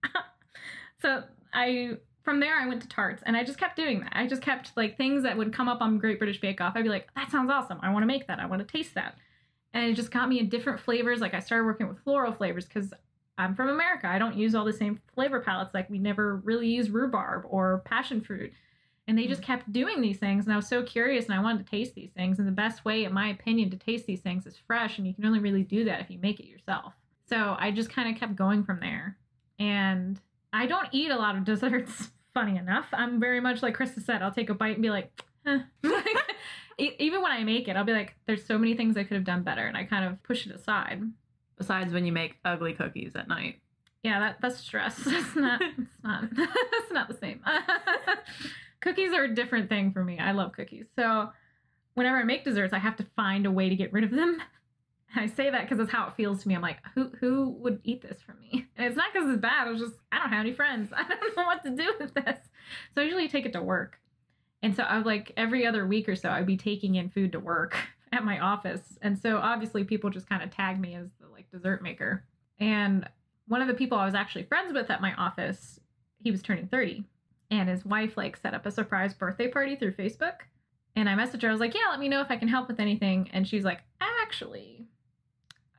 [1.02, 1.22] so
[1.52, 4.12] I from there I went to tarts and I just kept doing that.
[4.14, 6.72] I just kept like things that would come up on Great British Bake Off.
[6.76, 7.78] I'd be like, that sounds awesome.
[7.82, 8.40] I want to make that.
[8.40, 9.16] I want to taste that.
[9.74, 11.20] And it just got me in different flavors.
[11.20, 12.94] Like I started working with floral flavors because
[13.38, 14.08] I'm from America.
[14.08, 15.72] I don't use all the same flavor palettes.
[15.72, 18.52] Like we never really use rhubarb or passion fruit.
[19.06, 20.44] And they just kept doing these things.
[20.44, 22.38] And I was so curious and I wanted to taste these things.
[22.38, 24.98] And the best way, in my opinion, to taste these things is fresh.
[24.98, 26.92] And you can only really do that if you make it yourself.
[27.26, 29.16] So I just kind of kept going from there.
[29.58, 30.20] And
[30.52, 32.86] I don't eat a lot of desserts funny enough.
[32.92, 35.60] I'm very much like Krista said, I'll take a bite and be like, eh.
[36.78, 39.24] even when I make it, I'll be like, there's so many things I could have
[39.24, 39.66] done better.
[39.66, 41.02] And I kind of push it aside.
[41.58, 43.60] Besides when you make ugly cookies at night.
[44.02, 44.96] Yeah, that, that's stress.
[45.04, 47.40] That's not, it's not, that's not the same.
[48.80, 50.18] cookies are a different thing for me.
[50.18, 50.86] I love cookies.
[50.96, 51.30] So
[51.94, 54.40] whenever I make desserts, I have to find a way to get rid of them.
[55.16, 56.54] I say that because it's how it feels to me.
[56.54, 58.66] I'm like, who who would eat this from me?
[58.76, 59.66] And it's not because it's bad.
[59.68, 60.92] It's just I don't have any friends.
[60.94, 62.38] I don't know what to do with this.
[62.94, 63.98] So I usually take it to work.
[64.62, 67.40] And so I like every other week or so I'd be taking in food to
[67.40, 67.76] work
[68.12, 68.98] at my office.
[69.02, 72.24] And so obviously people just kind of tag me as like dessert maker.
[72.58, 73.08] And
[73.46, 75.78] one of the people I was actually friends with at my office,
[76.18, 77.04] he was turning 30.
[77.50, 80.40] And his wife like set up a surprise birthday party through Facebook.
[80.96, 82.68] And I messaged her, I was like, Yeah, let me know if I can help
[82.68, 83.30] with anything.
[83.32, 84.86] And she's like, Actually,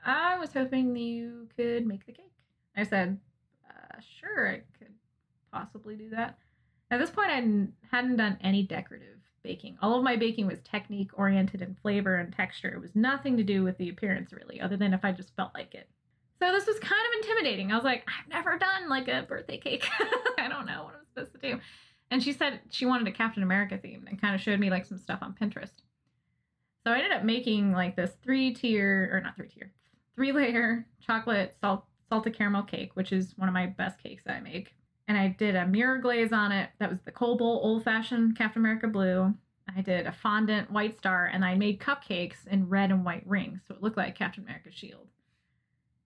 [0.05, 2.31] I was hoping you could make the cake.
[2.75, 3.19] I said,
[3.69, 4.93] uh, sure, I could
[5.51, 6.37] possibly do that.
[6.89, 9.77] At this point, I hadn't done any decorative baking.
[9.81, 12.69] All of my baking was technique oriented in flavor and texture.
[12.69, 15.53] It was nothing to do with the appearance, really, other than if I just felt
[15.53, 15.89] like it.
[16.39, 17.71] So this was kind of intimidating.
[17.71, 19.85] I was like, I've never done like a birthday cake.
[20.37, 21.59] I don't know what I'm supposed to do.
[22.11, 24.85] And she said she wanted a Captain America theme and kind of showed me like
[24.85, 25.73] some stuff on Pinterest.
[26.85, 29.71] So I ended up making like this three tier, or not three tier,
[30.15, 34.39] three layer chocolate salt salted caramel cake, which is one of my best cakes I
[34.39, 34.73] make.
[35.09, 36.69] And I did a mirror glaze on it.
[36.77, 39.33] That was the Cobalt old fashioned Captain America blue.
[39.75, 43.61] I did a fondant white star, and I made cupcakes in red and white rings,
[43.67, 45.07] so it looked like Captain America's shield.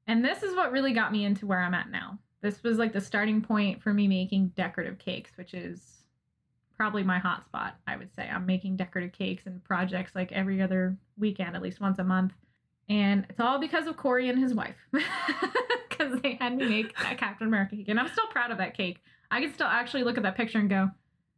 [0.07, 2.17] And this is what really got me into where I'm at now.
[2.41, 5.81] This was like the starting point for me making decorative cakes, which is
[6.77, 8.29] probably my hot spot, I would say.
[8.29, 12.33] I'm making decorative cakes and projects like every other weekend, at least once a month.
[12.89, 14.75] And it's all because of Corey and his wife.
[15.89, 17.87] Because they had me make a Captain America cake.
[17.87, 18.97] And I'm still proud of that cake.
[19.29, 20.89] I can still actually look at that picture and go,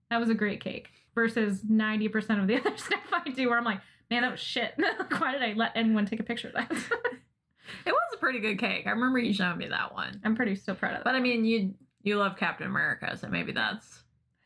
[0.09, 0.87] that was a great cake.
[1.13, 4.73] Versus 90% of the other stuff I do where I'm like, man, that was shit.
[5.17, 6.71] Why did I let anyone take a picture of that?
[6.71, 8.87] it was a pretty good cake.
[8.87, 10.21] I remember you showing me that one.
[10.23, 11.03] I'm pretty still proud of that.
[11.03, 14.04] But I mean, you you love Captain America, so maybe that's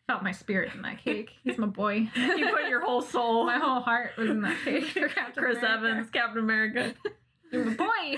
[0.10, 1.30] felt my spirit in that cake.
[1.44, 2.10] He's my boy.
[2.16, 5.60] you put your whole soul, my whole heart was in that cake for Captain Chris
[5.60, 5.88] America.
[5.88, 6.94] Evans, Captain America.
[7.52, 8.18] You're my boy.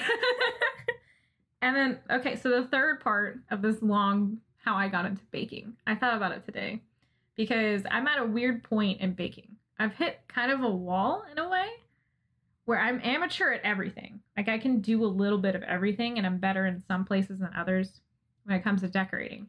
[1.62, 5.74] and then, okay, so the third part of this long how I got into baking,
[5.86, 6.82] I thought about it today
[7.36, 9.58] because I'm at a weird point in baking.
[9.78, 11.68] I've hit kind of a wall in a way
[12.66, 14.22] where I'm amateur at everything.
[14.38, 17.40] Like I can do a little bit of everything and I'm better in some places
[17.40, 18.00] than others
[18.46, 19.48] when it comes to decorating.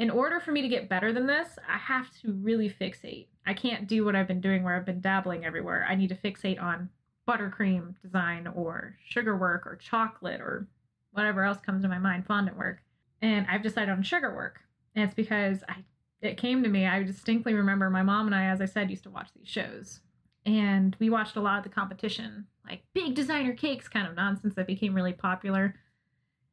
[0.00, 3.26] In order for me to get better than this, I have to really fixate.
[3.46, 5.86] I can't do what I've been doing where I've been dabbling everywhere.
[5.86, 6.88] I need to fixate on
[7.28, 10.66] buttercream design or sugar work or chocolate or
[11.12, 12.78] whatever else comes to my mind, fondant work.
[13.20, 14.62] And I've decided on sugar work.
[14.96, 15.84] And it's because I
[16.22, 16.86] it came to me.
[16.86, 20.00] I distinctly remember my mom and I, as I said, used to watch these shows.
[20.46, 24.54] And we watched a lot of the competition, like big designer cakes kind of nonsense
[24.54, 25.74] that became really popular.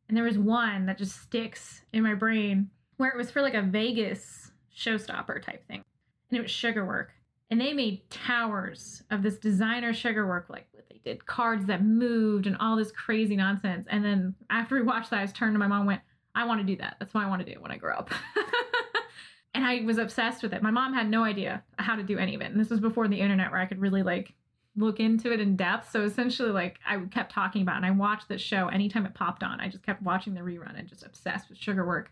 [0.09, 3.53] And there was one that just sticks in my brain where it was for like
[3.53, 5.83] a Vegas showstopper type thing.
[6.29, 7.11] And it was sugar work.
[7.49, 11.83] And they made towers of this designer sugar work, like what they did cards that
[11.83, 13.87] moved and all this crazy nonsense.
[13.89, 16.01] And then after we watched that, I was turned to my mom went,
[16.35, 16.97] I want to do that.
[16.99, 18.11] That's what I want to do when I grow up.
[19.53, 20.61] and I was obsessed with it.
[20.61, 22.51] My mom had no idea how to do any of it.
[22.51, 24.33] And this was before the internet where I could really like
[24.75, 25.89] look into it in depth.
[25.89, 29.15] So essentially like I kept talking about it and I watched this show anytime it
[29.15, 29.59] popped on.
[29.59, 32.11] I just kept watching the rerun and just obsessed with sugar work.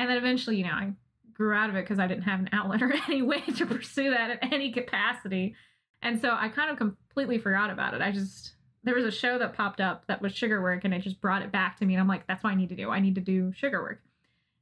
[0.00, 0.92] And then eventually, you know, I
[1.34, 4.10] grew out of it because I didn't have an outlet or any way to pursue
[4.10, 5.54] that at any capacity.
[6.00, 8.00] And so I kind of completely forgot about it.
[8.00, 11.02] I just there was a show that popped up that was sugar work and it
[11.02, 12.88] just brought it back to me and I'm like, that's what I need to do.
[12.88, 14.00] I need to do sugar work.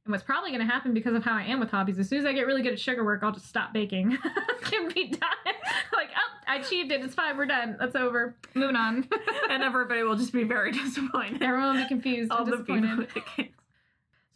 [0.04, 2.18] And what's probably going to happen because of how I am with hobbies, as soon
[2.18, 4.18] as I get really good at sugar work, I'll just stop baking.
[4.62, 5.20] Can be done.
[5.92, 7.00] like, oh, I achieved it.
[7.02, 7.36] It's fine.
[7.36, 7.76] We're done.
[7.78, 8.34] That's over.
[8.54, 9.06] Moving on.
[9.50, 11.42] and everybody will just be very disappointed.
[11.42, 12.32] Everyone will be confused.
[12.32, 12.82] All and the disappointed.
[12.82, 13.57] people with the cakes.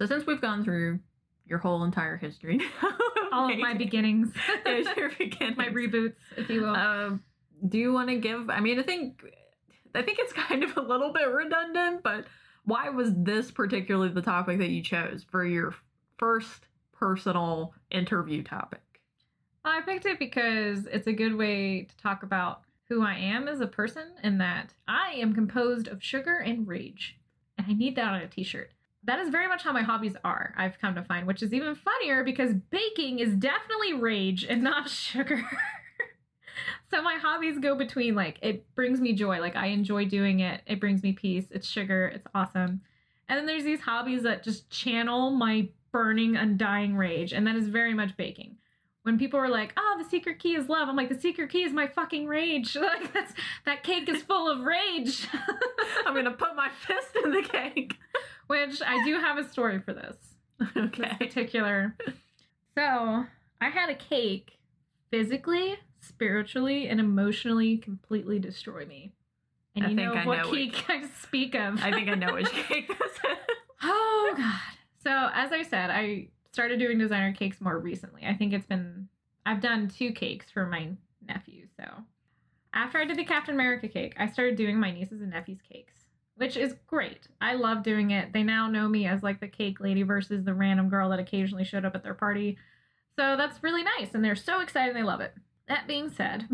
[0.03, 0.99] So since we've gone through
[1.47, 2.59] your whole entire history,
[3.33, 4.33] All of my beginnings,
[4.67, 5.57] your beginnings.
[5.57, 6.75] my reboots, if you will.
[6.75, 7.23] Um,
[7.69, 8.51] do you want to give?
[8.51, 9.23] I mean, I think
[9.95, 12.27] I think it's kind of a little bit redundant, but
[12.65, 15.73] why was this particularly the topic that you chose for your
[16.19, 18.83] first personal interview topic?
[19.65, 23.61] I picked it because it's a good way to talk about who I am as
[23.61, 27.21] a person and that I am composed of sugar and rage.
[27.57, 28.73] And I need that on a t shirt.
[29.05, 31.75] That is very much how my hobbies are, I've come to find, which is even
[31.75, 35.43] funnier because baking is definitely rage and not sugar.
[36.91, 39.41] so my hobbies go between like, it brings me joy.
[39.41, 42.83] Like, I enjoy doing it, it brings me peace, it's sugar, it's awesome.
[43.29, 47.69] And then there's these hobbies that just channel my burning, undying rage, and that is
[47.69, 48.57] very much baking
[49.03, 51.65] when people were like, "Oh, the secret key is love," I'm like, "The secret key
[51.65, 52.77] is my fucking rage.
[52.83, 53.33] Like that's
[53.65, 55.29] that cake is full of rage."
[56.07, 57.99] I'm gonna put my fist in the cake.
[58.47, 60.17] Which I do have a story for this.
[60.75, 61.97] This particular.
[62.77, 63.25] So
[63.61, 64.59] I had a cake
[65.11, 69.13] physically, spiritually, and emotionally completely destroy me.
[69.75, 71.81] And I you think know I what know which- cake I speak of.
[71.83, 73.47] I think I know which cake this is.
[73.83, 74.61] Oh god.
[75.03, 78.23] So as I said, I started doing designer cakes more recently.
[78.25, 79.09] I think it's been
[79.45, 80.91] I've done two cakes for my
[81.27, 81.67] nephew.
[81.77, 81.85] So
[82.73, 85.95] after I did the Captain America cake, I started doing my nieces and nephews cakes,
[86.37, 87.29] which is great.
[87.41, 88.33] I love doing it.
[88.33, 91.65] They now know me as like the cake lady versus the random girl that occasionally
[91.65, 92.59] showed up at their party.
[93.19, 95.35] So that's really nice and they're so excited they love it.
[95.69, 96.49] That being said,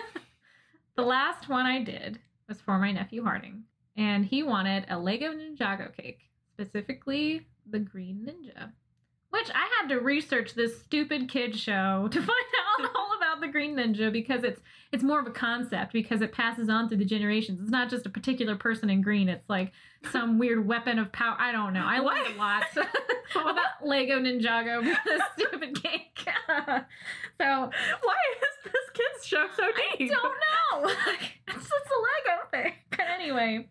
[0.96, 3.64] the last one I did was for my nephew Harding,
[3.96, 8.72] and he wanted a Lego Ninjago cake, specifically the Green Ninja.
[9.30, 13.48] Which I had to research this stupid kid show to find out all about the
[13.50, 14.60] Green Ninja because it's
[14.92, 17.60] it's more of a concept because it passes on through the generations.
[17.60, 19.28] It's not just a particular person in green.
[19.28, 19.72] It's like
[20.10, 21.36] some weird weapon of power.
[21.38, 21.84] I don't know.
[21.84, 22.64] I learned a lot
[23.34, 26.18] about Lego Ninjago with this stupid cake.
[26.26, 26.66] so
[27.38, 29.64] Why is this kid's show so
[29.96, 30.10] deep?
[30.10, 30.94] I don't know.
[31.48, 32.72] it's just a Lego thing.
[32.90, 33.68] But anyway,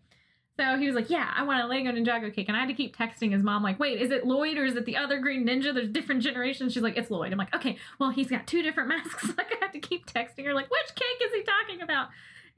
[0.58, 2.74] so he was like, "Yeah, I want a Lego Ninjago cake," and I had to
[2.74, 5.46] keep texting his mom, like, "Wait, is it Lloyd or is it the other Green
[5.46, 5.74] Ninja?
[5.74, 8.88] There's different generations." She's like, "It's Lloyd." I'm like, "Okay, well, he's got two different
[8.90, 12.08] masks." Like, I had to keep texting her, like, "Which cake is he talking about?"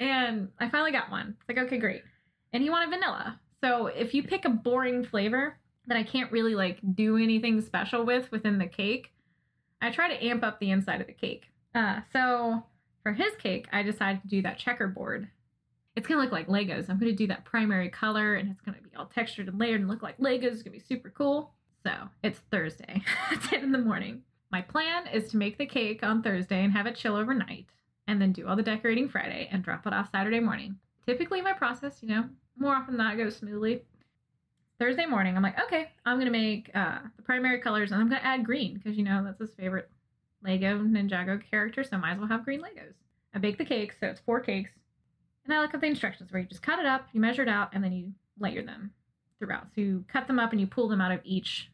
[0.01, 1.37] And I finally got one.
[1.39, 2.03] It's like, okay, great.
[2.53, 3.41] And he wanted vanilla.
[3.63, 8.05] So if you pick a boring flavor that I can't really like do anything special
[8.05, 9.13] with within the cake,
[9.81, 11.45] I try to amp up the inside of the cake.
[11.75, 12.63] Uh, so
[13.03, 15.29] for his cake, I decided to do that checkerboard.
[15.97, 16.89] It's gonna look like Legos.
[16.89, 19.89] I'm gonna do that primary color, and it's gonna be all textured and layered and
[19.89, 20.53] look like Legos.
[20.53, 21.53] It's gonna be super cool.
[21.85, 23.03] So it's Thursday,
[23.49, 24.23] 10 in the morning.
[24.51, 27.67] My plan is to make the cake on Thursday and have it chill overnight,
[28.07, 30.77] and then do all the decorating Friday and drop it off Saturday morning.
[31.07, 32.25] Typically, my process, you know,
[32.57, 33.83] more often than not goes smoothly.
[34.79, 38.21] Thursday morning, I'm like, okay, I'm gonna make uh, the primary colors, and I'm gonna
[38.23, 39.89] add green because you know that's his favorite
[40.43, 42.95] Lego Ninjago character, so might as well have green Legos.
[43.35, 44.71] I bake the cakes, so it's four cakes.
[45.45, 47.49] And I look at the instructions where you just cut it up, you measure it
[47.49, 48.93] out, and then you layer them
[49.39, 49.67] throughout.
[49.75, 51.71] So you cut them up and you pull them out of each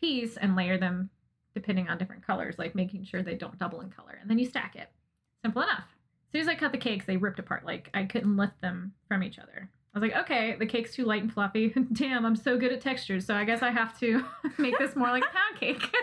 [0.00, 1.10] piece and layer them
[1.54, 4.18] depending on different colors, like making sure they don't double in color.
[4.20, 4.88] And then you stack it.
[5.44, 5.84] Simple enough.
[6.28, 7.64] As soon as I cut the cakes, they ripped apart.
[7.64, 9.68] Like I couldn't lift them from each other.
[9.92, 11.74] I was like, okay, the cake's too light and fluffy.
[11.92, 14.24] Damn, I'm so good at textures, so I guess I have to
[14.58, 15.94] make this more like a pound cake.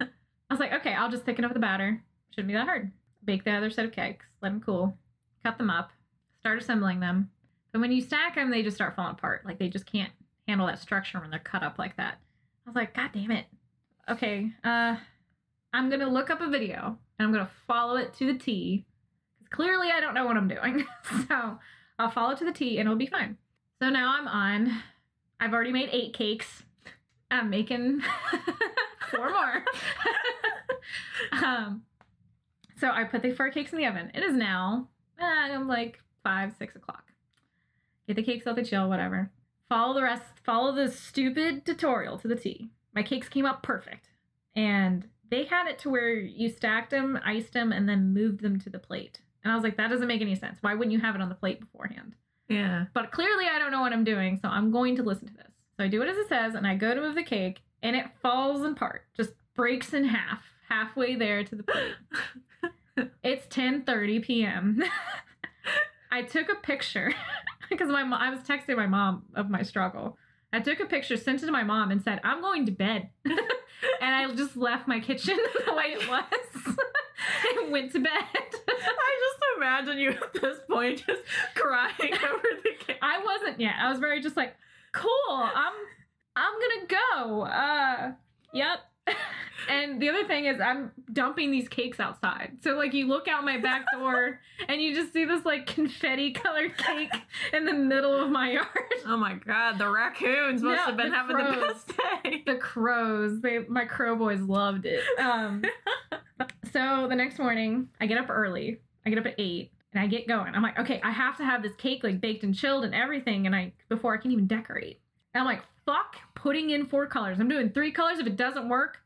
[0.00, 0.06] I
[0.50, 2.02] was like, okay, I'll just thicken up the batter.
[2.30, 2.92] Shouldn't be that hard.
[3.24, 4.98] Bake the other set of cakes, let them cool,
[5.42, 5.92] cut them up,
[6.44, 7.30] start assembling them.
[7.72, 9.46] But when you stack them, they just start falling apart.
[9.46, 10.12] Like they just can't
[10.46, 12.18] handle that structure when they're cut up like that.
[12.66, 13.46] I was like, God damn it.
[14.10, 14.96] Okay, uh,
[15.72, 18.84] I'm gonna look up a video and I'm gonna follow it to the T.
[19.38, 20.84] Because clearly I don't know what I'm doing.
[21.28, 21.58] so
[21.98, 23.38] I'll follow to the T and it'll be fine.
[23.80, 24.82] So now I'm on.
[25.40, 26.62] I've already made eight cakes.
[27.30, 28.02] I'm making
[29.10, 29.64] four more.
[31.42, 31.84] um,
[32.78, 34.10] so I put the four cakes in the oven.
[34.12, 37.12] It is now uh, I'm like five, six o'clock.
[38.08, 39.30] Get the cakes out the chill, whatever.
[39.68, 40.24] Follow the rest.
[40.44, 42.70] Follow the stupid tutorial to the T.
[42.94, 44.08] My cakes came up perfect,
[44.56, 48.58] and they had it to where you stacked them, iced them, and then moved them
[48.60, 49.20] to the plate.
[49.42, 50.58] And I was like, that doesn't make any sense.
[50.60, 52.14] Why wouldn't you have it on the plate beforehand?
[52.48, 52.86] Yeah.
[52.94, 55.52] But clearly, I don't know what I'm doing, so I'm going to listen to this.
[55.76, 57.96] So I do it as it says, and I go to move the cake, and
[57.96, 63.08] it falls apart, just breaks in half, halfway there to the plate.
[63.24, 64.82] it's 10:30 p.m.
[66.14, 67.12] I took a picture
[67.68, 70.16] because my I was texting my mom of my struggle.
[70.52, 73.10] I took a picture, sent it to my mom, and said, "I'm going to bed,"
[73.24, 73.34] and
[74.14, 76.76] I just left my kitchen the way it was
[77.58, 78.12] and went to bed.
[78.32, 81.22] I just imagine you at this point just
[81.56, 82.98] crying over the cake.
[83.02, 83.74] I wasn't yet.
[83.80, 84.54] I was very just like,
[84.92, 85.10] cool.
[85.30, 85.72] I'm
[86.36, 87.40] I'm gonna go.
[87.42, 88.12] Uh,
[88.52, 88.78] yep.
[89.68, 92.58] and the other thing is, I'm dumping these cakes outside.
[92.62, 96.32] So like, you look out my back door and you just see this like confetti
[96.32, 97.12] colored cake
[97.52, 98.68] in the middle of my yard.
[99.06, 101.84] Oh my god, the raccoons must have been the having the crows.
[101.84, 101.92] best
[102.24, 102.42] day.
[102.46, 105.02] The crows, they my crow boys loved it.
[105.18, 105.62] Um,
[106.72, 108.80] so the next morning, I get up early.
[109.04, 109.70] I get up at eight.
[109.92, 110.56] And I get going.
[110.56, 113.46] I'm like, okay, I have to have this cake like baked and chilled and everything,
[113.46, 114.98] and I before I can even decorate.
[115.32, 117.38] And I'm like, fuck putting in four colors.
[117.40, 118.18] I'm doing three colors.
[118.18, 118.98] If it doesn't work,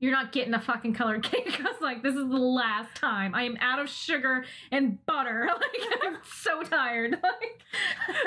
[0.00, 1.60] you're not getting a fucking colored cake.
[1.60, 3.34] I was like, this is the last time.
[3.36, 5.48] I am out of sugar and butter.
[5.62, 7.12] Like I'm so tired.
[7.22, 7.62] Like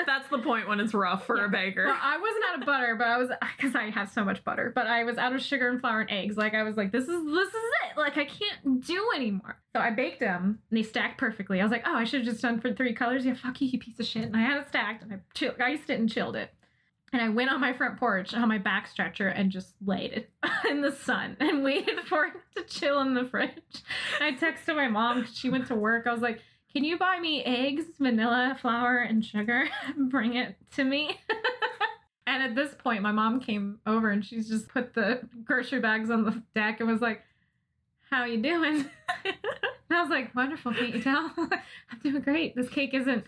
[0.06, 1.44] That's the point when it's rough for Yeah.
[1.44, 1.84] a baker.
[1.84, 4.72] well, I wasn't out of butter, but I was because I have so much butter.
[4.74, 6.36] But I was out of sugar and flour and eggs.
[6.36, 7.98] Like I was like, this is this is it.
[7.98, 9.58] Like I can't do anymore.
[9.74, 11.60] So I baked them and they stacked perfectly.
[11.60, 13.24] I was like, oh, I should have just done for three colors.
[13.26, 14.24] Yeah, fuck you, you piece of shit.
[14.24, 16.50] And I had it stacked and I chill- iced it and chilled it.
[17.12, 20.30] And I went on my front porch on my back stretcher and just laid it
[20.68, 23.52] in the sun and waited for it to chill in the fridge.
[24.20, 26.06] I texted my mom 'cause she went to work.
[26.06, 26.40] I was like,
[26.74, 29.68] can you buy me eggs, vanilla, flour, and sugar?
[29.86, 31.18] and Bring it to me.
[32.26, 36.10] and at this point, my mom came over and she's just put the grocery bags
[36.10, 37.22] on the deck and was like,
[38.10, 38.84] How you doing?
[39.24, 41.30] And I was like, Wonderful, can't you tell?
[41.38, 42.56] I'm doing great.
[42.56, 43.24] This cake isn't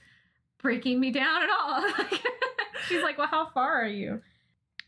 [0.61, 1.85] breaking me down at all.
[2.87, 4.21] She's like, Well, how far are you?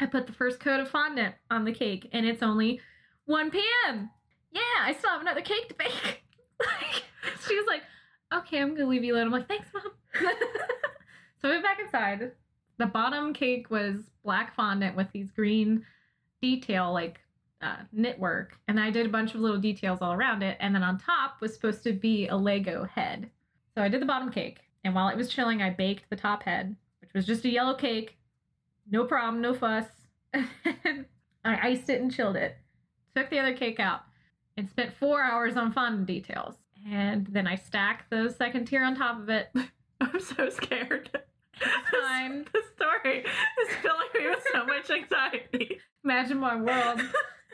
[0.00, 2.80] I put the first coat of fondant on the cake and it's only
[3.26, 4.10] 1 p.m.
[4.50, 6.22] Yeah, I still have another cake to bake.
[7.46, 7.82] she was like,
[8.32, 9.26] okay, I'm gonna leave you alone.
[9.26, 9.84] I'm like, thanks, mom.
[11.40, 12.32] so we went back inside.
[12.78, 15.84] The bottom cake was black fondant with these green
[16.40, 17.20] detail, like
[17.62, 20.56] uh, knit work, and I did a bunch of little details all around it.
[20.60, 23.30] And then on top was supposed to be a Lego head.
[23.74, 26.42] So I did the bottom cake, and while it was chilling, I baked the top
[26.42, 26.74] head,
[27.12, 28.16] which was just a yellow cake.
[28.90, 29.86] No problem, no fuss.
[30.34, 31.04] I
[31.44, 32.56] iced it and chilled it.
[33.16, 34.02] Took the other cake out
[34.56, 36.56] and spent four hours on fondant details.
[36.88, 39.50] And then I stacked the second tier on top of it.
[40.00, 41.10] I'm so scared.
[41.90, 42.46] Fine.
[42.52, 45.80] The story is filling me with so much anxiety.
[46.04, 47.00] Imagine my world.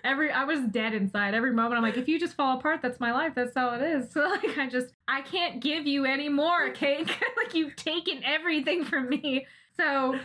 [0.04, 1.34] Every I was dead inside.
[1.34, 3.32] Every moment I'm like, if you just fall apart, that's my life.
[3.34, 4.12] That's how it is.
[4.12, 7.08] So like I just I can't give you any more cake.
[7.36, 9.46] like you've taken everything from me.
[9.76, 10.18] So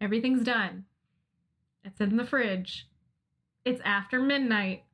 [0.00, 0.84] everything's done.
[1.84, 2.88] It's in the fridge.
[3.64, 4.84] It's after midnight.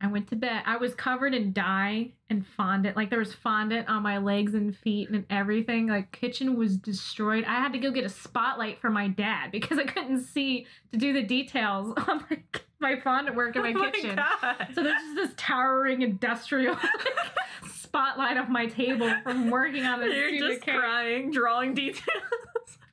[0.00, 0.62] I went to bed.
[0.66, 2.96] I was covered in dye and fondant.
[2.96, 5.86] Like there was fondant on my legs and feet and everything.
[5.86, 7.44] Like kitchen was destroyed.
[7.44, 10.98] I had to go get a spotlight for my dad because I couldn't see to
[10.98, 12.38] do the details on my
[12.80, 14.16] my fondant work in my oh kitchen.
[14.16, 14.68] My.
[14.74, 16.76] So there's just this towering industrial
[17.74, 20.74] spotlight of my table from working on this You're just cake.
[20.76, 22.06] crying, drawing details.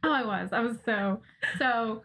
[0.04, 0.52] Oh, I was.
[0.54, 1.22] I was so
[1.58, 2.04] so.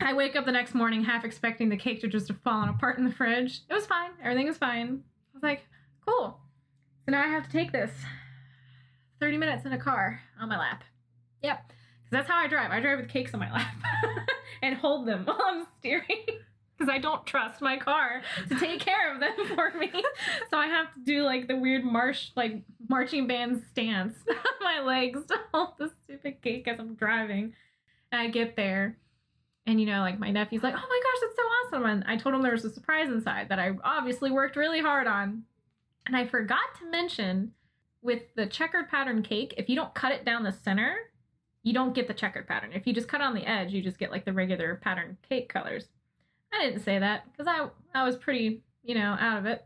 [0.00, 2.98] I wake up the next morning half expecting the cake to just have fallen apart
[2.98, 3.60] in the fridge.
[3.70, 4.10] It was fine.
[4.20, 5.04] Everything was fine.
[5.32, 5.62] I was like,
[6.04, 6.40] cool.
[7.06, 7.92] So now I have to take this
[9.20, 10.82] 30 minutes in a car on my lap.
[11.44, 11.68] Yep.
[11.68, 12.72] Because that's how I drive.
[12.72, 13.74] I drive with cakes on my lap
[14.62, 16.26] and hold them while I'm steering.
[16.82, 19.90] Because I don't trust my car to take care of them for me.
[20.50, 24.80] So I have to do like the weird marsh, like marching band stance on my
[24.80, 27.54] legs to hold the stupid cake as I'm driving.
[28.10, 28.98] And I get there,
[29.66, 32.16] and you know, like my nephew's like, "Oh my gosh, that's so awesome!" And I
[32.16, 35.44] told him there was a surprise inside that I obviously worked really hard on.
[36.06, 37.52] And I forgot to mention
[38.02, 40.96] with the checkered pattern cake, if you don't cut it down the center,
[41.62, 42.72] you don't get the checkered pattern.
[42.74, 45.48] If you just cut on the edge, you just get like the regular pattern cake
[45.48, 45.86] colors.
[46.52, 49.64] I didn't say that because I I was pretty, you know, out of it.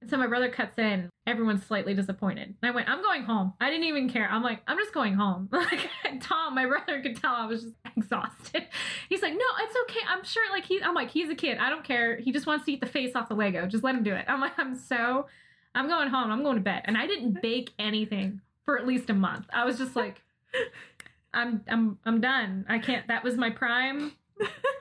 [0.00, 1.10] And so my brother cuts in.
[1.26, 2.54] Everyone's slightly disappointed.
[2.62, 3.54] And I went, I'm going home.
[3.60, 4.28] I didn't even care.
[4.30, 5.48] I'm like, I'm just going home.
[5.58, 5.90] Like
[6.22, 8.66] Tom, my brother could tell I was just exhausted.
[9.08, 10.00] He's like, No, it's okay.
[10.08, 10.44] I'm sure.
[10.50, 11.58] Like he, I'm like, he's a kid.
[11.58, 12.16] I don't care.
[12.16, 13.66] He just wants to eat the face off the Lego.
[13.66, 14.24] Just let him do it.
[14.28, 15.26] I'm like, I'm so,
[15.74, 16.30] I'm going home.
[16.30, 16.82] I'm going to bed.
[16.84, 19.46] And I didn't bake anything for at least a month.
[19.52, 20.22] I was just like,
[21.34, 22.64] I'm, I'm, I'm done.
[22.68, 23.06] I can't.
[23.08, 24.12] That was my prime.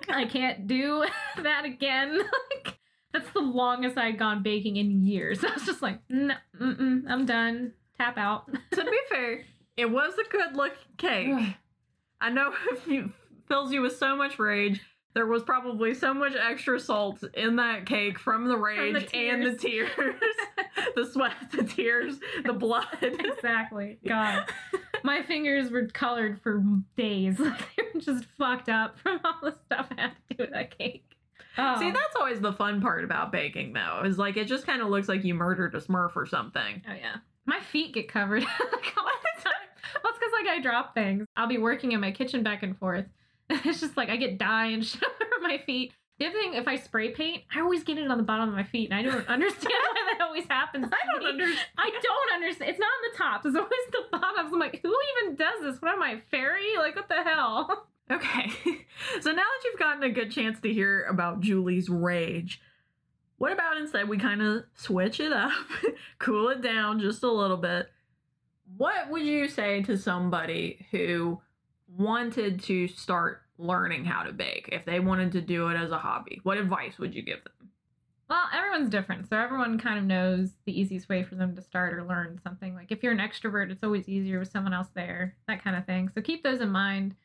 [0.10, 1.06] I can't do
[1.44, 2.18] that again.
[2.66, 2.78] like,
[3.14, 5.44] that's the longest I'd gone baking in years.
[5.44, 7.74] I was just like, no, mm-mm, I'm done.
[7.98, 8.52] Tap out.
[8.72, 9.46] to be fair,
[9.76, 11.56] it was a good looking cake.
[12.22, 13.12] I know if you
[13.48, 14.82] fills you with so much rage.
[15.18, 19.56] There was probably so much extra salt in that cake from the rage and the
[19.56, 19.90] tears,
[20.96, 22.86] the sweat, the tears, the blood.
[23.02, 23.98] exactly.
[24.08, 24.46] God,
[25.04, 26.64] my fingers were colored for
[26.96, 27.40] days.
[27.40, 30.52] Like they were just fucked up from all the stuff I had to do with
[30.52, 31.16] that cake.
[31.58, 31.80] Oh.
[31.80, 34.04] See, that's always the fun part about baking, though.
[34.06, 36.84] Is like it just kind of looks like you murdered a Smurf or something.
[36.88, 37.16] Oh yeah,
[37.48, 39.54] my feet get covered like all the time.
[40.04, 41.26] Well, it's because like I drop things.
[41.36, 43.08] I'll be working in my kitchen back and forth.
[43.66, 45.94] It's just like I get dye and shit over my feet.
[46.20, 48.56] The other thing, if I spray paint, I always get it on the bottom of
[48.56, 50.88] my feet, and I don't understand why that always happens.
[50.92, 51.68] I don't understand.
[51.78, 52.72] I don't understand.
[52.72, 53.46] It's not on the tops.
[53.46, 54.52] It's always the bottoms.
[54.52, 55.82] I'm like, who even does this?
[55.82, 56.76] What am I, fairy?
[56.78, 57.88] Like, what the hell?
[58.10, 58.50] Okay.
[59.20, 62.62] so now that you've gotten a good chance to hear about Julie's rage,
[63.38, 65.52] what about instead we kind of switch it up,
[66.20, 67.88] cool it down just a little bit?
[68.78, 71.42] What would you say to somebody who
[71.88, 75.98] wanted to start learning how to bake if they wanted to do it as a
[75.98, 76.40] hobby?
[76.44, 77.70] What advice would you give them?
[78.30, 79.30] Well, everyone's different.
[79.30, 82.76] So everyone kind of knows the easiest way for them to start or learn something.
[82.76, 85.86] Like if you're an extrovert, it's always easier with someone else there, that kind of
[85.86, 86.10] thing.
[86.14, 87.16] So keep those in mind.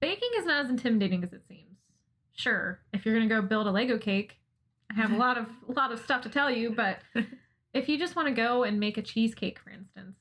[0.00, 1.78] Baking is not as intimidating as it seems.
[2.36, 4.38] Sure, if you're going to go build a Lego cake,
[4.90, 6.98] I have a lot of a lot of stuff to tell you, but
[7.72, 10.16] if you just want to go and make a cheesecake, for instance,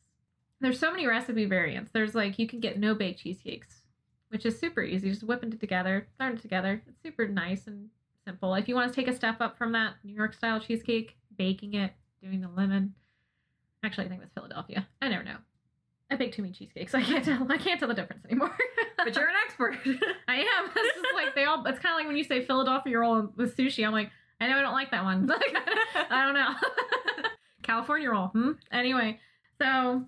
[0.63, 1.91] there's so many recipe variants.
[1.91, 3.83] There's like you can get no bake cheesecakes,
[4.29, 5.09] which is super easy.
[5.09, 6.81] Just whipping it together, throwing it together.
[6.87, 7.89] It's super nice and
[8.25, 8.55] simple.
[8.55, 11.73] If you want to take a step up from that New York style cheesecake, baking
[11.73, 11.91] it,
[12.23, 12.95] doing the lemon.
[13.83, 14.87] Actually, I think that's Philadelphia.
[15.01, 15.35] I never know.
[16.09, 16.95] I bake too many cheesecakes.
[16.95, 17.45] I can't tell.
[17.51, 18.55] I can't tell the difference anymore.
[18.97, 19.75] but you're an expert.
[20.29, 20.69] I am.
[20.73, 21.65] It's just like they all.
[21.65, 23.85] It's kind of like when you say Philadelphia roll with sushi.
[23.85, 25.29] I'm like, I know I don't like that one.
[26.09, 26.53] I don't know.
[27.63, 28.27] California roll.
[28.27, 28.51] Hmm?
[28.71, 29.19] Anyway,
[29.59, 30.05] so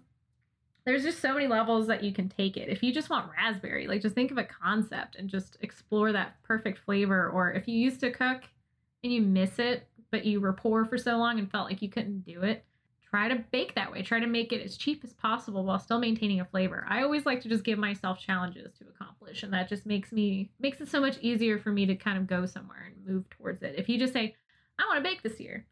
[0.85, 2.69] there's just so many levels that you can take it.
[2.69, 6.41] If you just want raspberry, like just think of a concept and just explore that
[6.43, 7.29] perfect flavor.
[7.29, 8.43] Or if you used to cook
[9.03, 11.89] and you miss it, but you were poor for so long and felt like you
[11.89, 12.63] couldn't do it,
[13.09, 14.03] try to bake that way.
[14.03, 16.85] Try to make it as cheap as possible while still maintaining a flavor.
[16.87, 20.51] I always like to just give myself challenges to accomplish, and that just makes me
[20.59, 23.63] makes it so much easier for me to kind of go somewhere and move towards
[23.63, 23.75] it.
[23.77, 24.35] If you just say,
[24.77, 25.65] "I want to bake this year,"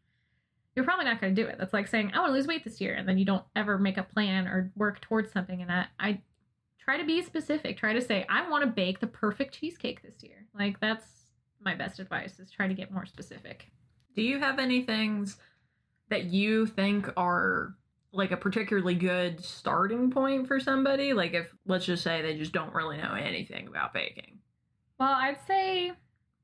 [0.74, 1.56] you're probably not going to do it.
[1.58, 2.94] That's like saying, I want to lose weight this year.
[2.94, 5.60] And then you don't ever make a plan or work towards something.
[5.60, 6.20] And that I
[6.78, 7.76] try to be specific.
[7.76, 10.46] Try to say, I want to bake the perfect cheesecake this year.
[10.56, 11.06] Like that's
[11.64, 13.70] my best advice is try to get more specific.
[14.14, 15.36] Do you have any things
[16.10, 17.74] that you think are
[18.12, 21.12] like a particularly good starting point for somebody?
[21.12, 24.38] Like if let's just say they just don't really know anything about baking.
[24.98, 25.92] Well, I'd say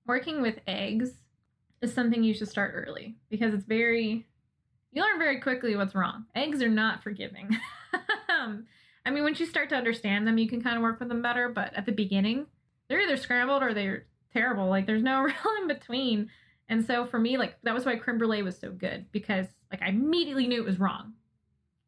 [0.07, 1.13] working with eggs
[1.83, 4.27] is something you should start early because it's very
[4.93, 6.27] you learn very quickly what's wrong.
[6.35, 7.57] Eggs are not forgiving.
[8.29, 8.67] um,
[9.07, 11.23] I mean, once you start to understand them, you can kind of work with them
[11.23, 11.49] better.
[11.49, 12.47] But at the beginning,
[12.89, 14.69] they're either scrambled or they're terrible.
[14.69, 16.31] Like there's no real in between.
[16.69, 19.83] And so for me, like that was why creme brulee was so good because like
[19.83, 21.15] I immediately knew it was wrong.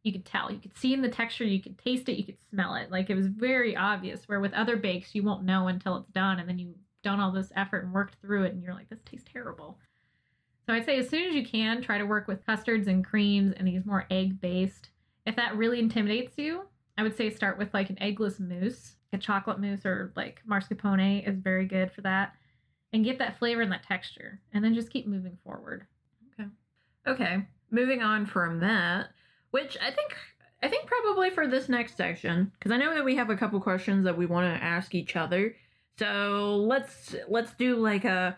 [0.02, 2.42] You could tell, you could see in the texture, you could taste it, you could
[2.50, 2.90] smell it.
[2.90, 4.26] Like it was very obvious.
[4.26, 7.32] Where with other bakes, you won't know until it's done, and then you done all
[7.32, 9.78] this effort and worked through it and you're like this tastes terrible.
[10.66, 13.52] So i'd say as soon as you can try to work with custards and creams
[13.56, 14.90] and these more egg based
[15.26, 16.62] if that really intimidates you
[16.96, 18.96] i would say start with like an eggless mousse.
[19.14, 22.32] A chocolate mousse or like mascarpone is very good for that.
[22.94, 25.86] And get that flavor and that texture and then just keep moving forward.
[26.40, 26.48] Okay.
[27.06, 29.08] Okay moving on from that
[29.50, 30.14] which i think
[30.62, 33.58] i think probably for this next section because i know that we have a couple
[33.58, 35.56] questions that we want to ask each other
[35.98, 38.36] so let's let's do like a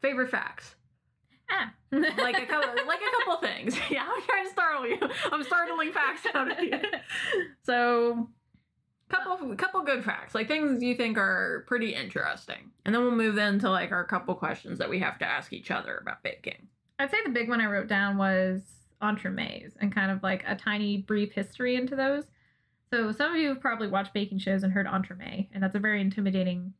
[0.00, 0.76] favorite facts.
[1.50, 1.72] Ah.
[1.90, 3.74] Like a couple, like a couple things.
[3.90, 4.98] Yeah, I'm trying to startle you.
[5.32, 6.80] I'm startling facts out of you.
[7.62, 8.28] So,
[9.08, 13.38] couple couple good facts, like things you think are pretty interesting, and then we'll move
[13.38, 16.68] into like our couple questions that we have to ask each other about baking.
[16.98, 18.60] I'd say the big one I wrote down was
[19.00, 22.24] entremets and kind of like a tiny brief history into those.
[22.90, 25.78] So some of you have probably watched baking shows and heard entremet, and that's a
[25.78, 26.72] very intimidating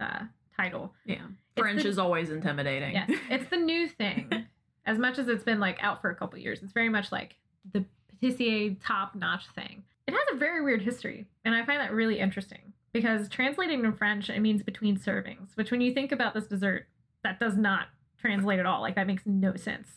[0.00, 0.20] uh,
[0.56, 0.94] title.
[1.04, 2.92] Yeah, French the- is always intimidating.
[2.94, 4.46] Yes, it's the new thing.
[4.86, 7.36] As much as it's been like out for a couple years, it's very much like
[7.72, 7.84] the
[8.20, 9.84] patissier top notch thing.
[10.08, 13.92] It has a very weird history, and I find that really interesting because translating in
[13.92, 16.86] French, it means between servings, which when you think about this dessert,
[17.22, 17.88] that does not
[18.18, 18.80] translate at all.
[18.80, 19.88] Like that makes no sense.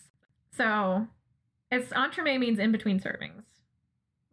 [0.56, 1.08] So,
[1.72, 3.44] it's entremet means in between servings,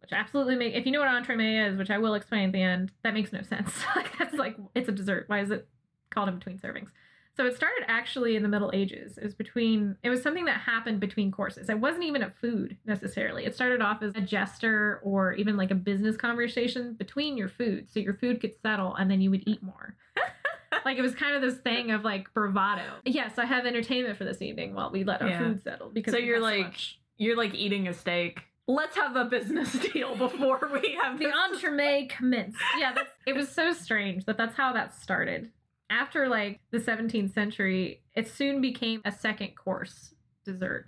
[0.01, 2.61] which absolutely make if you know what entremet is, which I will explain at the
[2.61, 3.73] end, that makes no sense.
[3.95, 5.25] like that's like it's a dessert.
[5.27, 5.67] Why is it
[6.09, 6.89] called in between servings?
[7.37, 9.17] So it started actually in the Middle Ages.
[9.17, 11.69] It was between it was something that happened between courses.
[11.69, 13.45] It wasn't even a food necessarily.
[13.45, 17.89] It started off as a jester or even like a business conversation between your food.
[17.89, 19.95] So your food could settle and then you would eat more.
[20.85, 22.83] like it was kind of this thing of like bravado.
[23.05, 25.39] Yes, I have entertainment for this evening while we let our Yeah.
[25.39, 26.99] food settle because So you're like- much.
[27.17, 28.41] You're like eating a steak.
[28.67, 32.59] Let's have a business deal before we have the entremet commenced.
[32.77, 35.51] Yeah, that's, it was so strange that that's how that started.
[35.89, 40.13] After like the 17th century, it soon became a second course
[40.45, 40.87] dessert.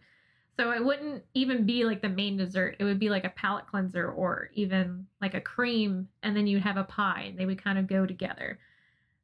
[0.57, 2.75] So it wouldn't even be like the main dessert.
[2.79, 6.61] It would be like a palate cleanser or even like a cream, and then you'd
[6.61, 8.59] have a pie, and they would kind of go together.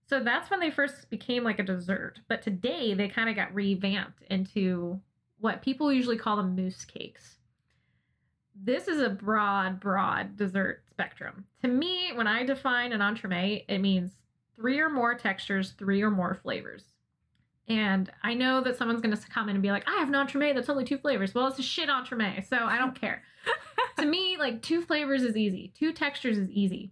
[0.07, 2.19] So that's when they first became like a dessert.
[2.27, 4.99] But today they kind of got revamped into
[5.39, 7.37] what people usually call them mousse cakes
[8.61, 11.45] this is a broad, broad dessert spectrum.
[11.61, 14.11] To me, when I define an entremet, it means
[14.55, 16.83] three or more textures, three or more flavors.
[17.67, 20.15] And I know that someone's going to come in and be like, I have an
[20.15, 21.33] entremet that's only two flavors.
[21.33, 23.21] Well, it's a shit entremet, so I don't care.
[23.99, 26.91] to me, like two flavors is easy, two textures is easy.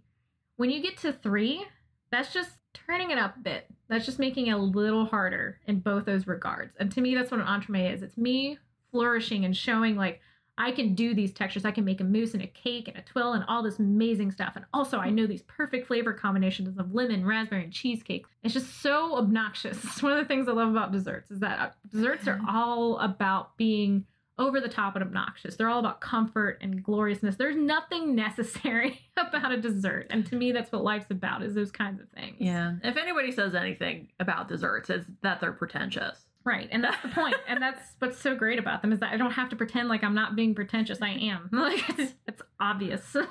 [0.56, 1.66] When you get to three,
[2.10, 3.66] that's just turning it up a bit.
[3.88, 6.74] That's just making it a little harder in both those regards.
[6.78, 8.02] And to me, that's what an entremet is.
[8.02, 8.58] It's me
[8.90, 10.20] flourishing and showing like
[10.58, 11.64] I can do these textures.
[11.64, 14.32] I can make a mousse and a cake and a tuile and all this amazing
[14.32, 14.52] stuff.
[14.56, 18.26] And also, I know these perfect flavor combinations of lemon, raspberry, and cheesecake.
[18.42, 19.78] It's just so obnoxious.
[19.88, 22.98] It's one of the things I love about desserts is that uh, desserts are all
[22.98, 24.04] about being
[24.38, 25.56] over the top and obnoxious.
[25.56, 27.36] They're all about comfort and gloriousness.
[27.36, 30.06] There's nothing necessary about a dessert.
[30.10, 32.36] And to me, that's what life's about is those kinds of things.
[32.38, 32.74] Yeah.
[32.82, 36.27] If anybody says anything about desserts, it's that they're pretentious.
[36.44, 39.16] Right, and that's the point, and that's what's so great about them is that I
[39.16, 41.02] don't have to pretend like I'm not being pretentious.
[41.02, 41.50] I am.
[41.52, 43.04] Like it's, it's obvious.
[43.12, 43.22] so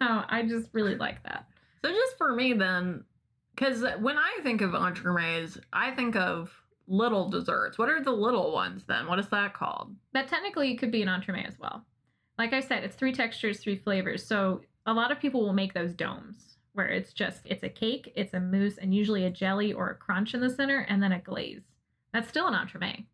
[0.00, 1.46] I just really like that.
[1.84, 3.04] So just for me then,
[3.54, 6.52] because when I think of entremets, I think of
[6.88, 7.78] little desserts.
[7.78, 9.06] What are the little ones then?
[9.06, 9.94] What is that called?
[10.12, 11.84] That technically could be an entremet as well.
[12.38, 14.26] Like I said, it's three textures, three flavors.
[14.26, 18.12] So a lot of people will make those domes where it's just it's a cake,
[18.16, 21.12] it's a mousse, and usually a jelly or a crunch in the center, and then
[21.12, 21.62] a glaze.
[22.12, 23.04] That's still an entremet.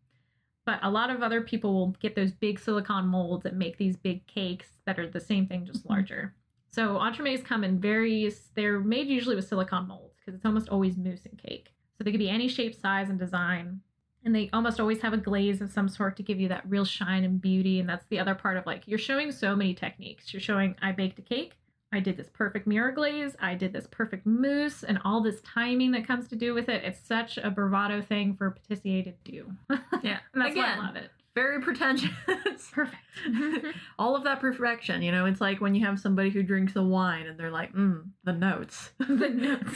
[0.65, 3.95] But a lot of other people will get those big silicone molds that make these
[3.97, 5.89] big cakes that are the same thing, just Mhm.
[5.89, 6.35] larger.
[6.69, 10.97] So entremets come in various, they're made usually with silicone molds because it's almost always
[10.97, 11.73] mousse and cake.
[11.97, 13.81] So they could be any shape, size, and design.
[14.23, 16.85] And they almost always have a glaze of some sort to give you that real
[16.85, 17.79] shine and beauty.
[17.79, 20.33] And that's the other part of like, you're showing so many techniques.
[20.33, 21.58] You're showing, I baked a cake.
[21.91, 23.35] I did this perfect mirror glaze.
[23.39, 26.83] I did this perfect mousse and all this timing that comes to do with it.
[26.83, 29.51] It's such a bravado thing for a patissier to do.
[30.03, 30.19] Yeah.
[30.33, 31.09] and that's why Again, I love it.
[31.35, 32.09] Very pretentious.
[32.71, 33.01] Perfect.
[33.99, 35.01] All of that perfection.
[35.01, 37.73] You know, it's like when you have somebody who drinks a wine and they're like,
[37.73, 38.91] mm, the notes.
[38.99, 39.73] the notes.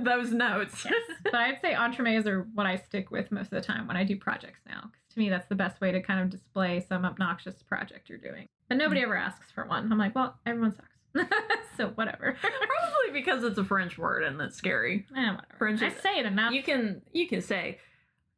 [0.00, 0.84] Those notes.
[0.84, 1.18] Yes.
[1.24, 4.04] But I'd say entremets are what I stick with most of the time when I
[4.04, 4.82] do projects now.
[4.92, 8.18] Because to me, that's the best way to kind of display some obnoxious project you're
[8.18, 8.46] doing.
[8.70, 9.90] But nobody ever asks for one.
[9.90, 11.28] I'm like, well, everyone sucks.
[11.76, 12.36] so whatever.
[12.40, 15.06] Probably because it's a French word and it's scary.
[15.16, 15.44] eh, whatever.
[15.58, 16.52] French I say it enough.
[16.52, 17.78] You can you can say,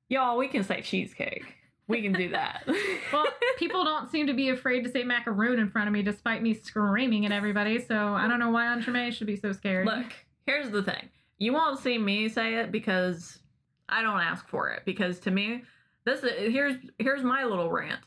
[0.09, 1.45] y'all, we can say cheesecake.
[1.87, 2.63] We can do that.
[3.13, 3.27] well,
[3.59, 6.55] people don't seem to be afraid to say macaroon in front of me despite me
[6.55, 7.79] screaming at everybody.
[7.79, 9.87] So I don't know why entremet should be so scared.
[9.87, 10.07] Look,
[10.47, 11.11] here's the thing.
[11.37, 13.39] You won't see me say it because
[13.87, 14.85] I don't ask for it.
[14.87, 15.65] Because to me,
[16.07, 18.01] this is, here's here's my little rant.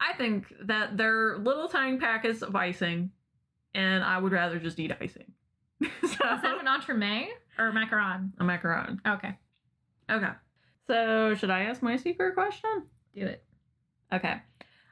[0.00, 3.10] I think that they're little tiny packets of icing,
[3.74, 5.32] and I would rather just eat icing.
[5.82, 7.28] so Is that an entremet
[7.58, 8.30] or macaron?
[8.38, 8.98] a macaron.
[9.06, 9.36] Okay,
[10.10, 10.30] Okay.
[10.86, 12.84] So should I ask my secret question?
[13.14, 13.44] do it.
[14.12, 14.40] Okay.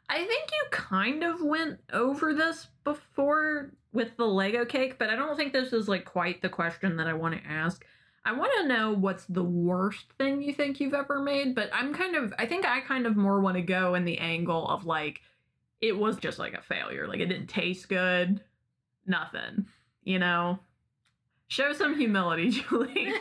[0.09, 5.17] I think you kind of went over this before with the Lego cake, but I
[5.17, 7.85] don't think this is like quite the question that I want to ask.
[8.27, 11.95] I want to know what's the worst thing you think you've ever made, but I'm
[11.95, 14.85] kind of, I think I kind of more want to go in the angle of
[14.85, 15.21] like,
[15.81, 17.07] it was just like a failure.
[17.07, 18.43] Like it didn't taste good,
[19.07, 19.67] nothing,
[20.03, 20.59] you know?
[21.47, 23.13] Show some humility, Julie.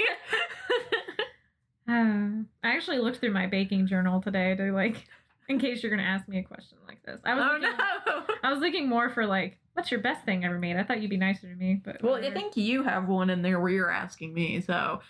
[1.88, 5.06] Uh, I actually looked through my baking journal today to like,
[5.48, 7.22] in case you're gonna ask me a question like this.
[7.24, 8.24] I was oh looking, no.
[8.42, 10.78] I was looking more for like, what's your best thing ever made?
[10.78, 13.42] I thought you'd be nicer to me, but Well, I think you have one in
[13.42, 15.02] there where you're asking me, so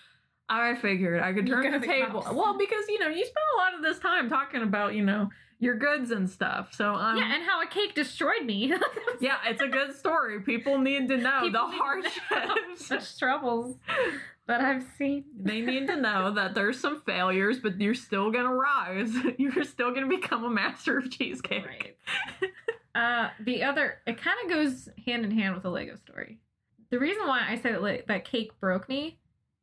[0.50, 2.22] I figured I could turn the table.
[2.22, 2.36] cups.
[2.36, 5.30] Well, because you know you spend a lot of this time talking about you know
[5.60, 6.74] your goods and stuff.
[6.74, 8.74] So um, yeah, and how a cake destroyed me.
[9.22, 10.42] yeah, it's a good story.
[10.42, 12.76] People need to know People the know hardships.
[12.88, 13.78] Such troubles
[14.48, 15.26] that I've seen.
[15.40, 19.12] they need to know that there's some failures, but you're still gonna rise.
[19.38, 21.66] You're still gonna become a master of cheesecake.
[21.66, 22.52] Right.
[22.96, 26.40] Uh, the other, it kind of goes hand in hand with the Lego story.
[26.90, 29.20] The reason why I say that like, that cake broke me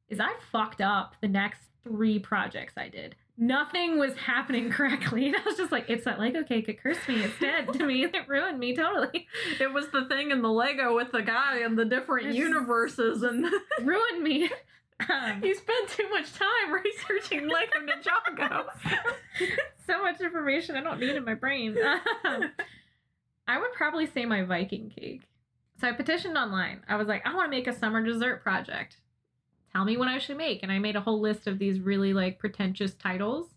[0.09, 3.17] is I fucked up the next three projects I did.
[3.39, 6.69] Nothing was happening correctly, and I was just like, "It's that Lego cake.
[6.69, 7.23] It cursed me.
[7.25, 8.05] It's dead to me.
[8.13, 9.27] It ruined me totally.
[9.59, 13.23] It was the thing in the Lego with the guy and the different It's- universes,
[13.23, 13.47] and
[13.83, 14.51] ruined me."
[15.09, 18.67] Um, you spent too much time researching Lego Ninjago.
[19.87, 21.77] so much information I don't need in my brain.
[22.25, 22.51] Um,
[23.47, 25.23] I would probably say my Viking cake.
[25.81, 26.83] So I petitioned online.
[26.89, 28.99] I was like, I want to make a summer dessert project.
[29.73, 30.63] Tell me what I should make.
[30.63, 33.49] And I made a whole list of these really like pretentious titles.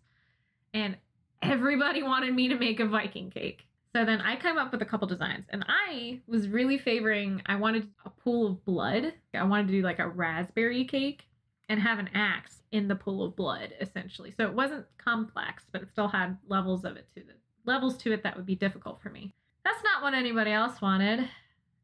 [0.74, 0.98] And
[1.42, 3.68] everybody wanted me to make a Viking cake.
[3.94, 5.46] So then I came up with a couple designs.
[5.50, 9.14] And I was really favoring, I wanted a pool of blood.
[9.34, 11.26] I wanted to do like a raspberry cake
[11.70, 15.82] and have an axe in the pool of blood essentially so it wasn't complex but
[15.82, 17.34] it still had levels of it to the
[17.66, 19.34] levels to it that would be difficult for me
[19.66, 21.28] that's not what anybody else wanted.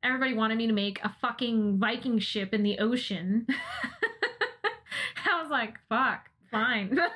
[0.04, 3.48] Everybody wanted me to make a fucking viking ship in the ocean.
[5.26, 6.98] I was like fuck fine.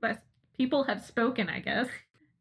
[0.00, 0.20] But
[0.56, 1.88] people have spoken i guess.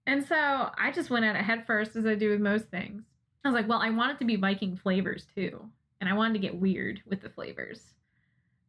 [0.07, 3.03] And so i just went at it head first as i do with most things.
[3.43, 5.65] I was like well i want it to be viking flavors too.
[5.99, 7.82] And i wanted to get weird with the flavors.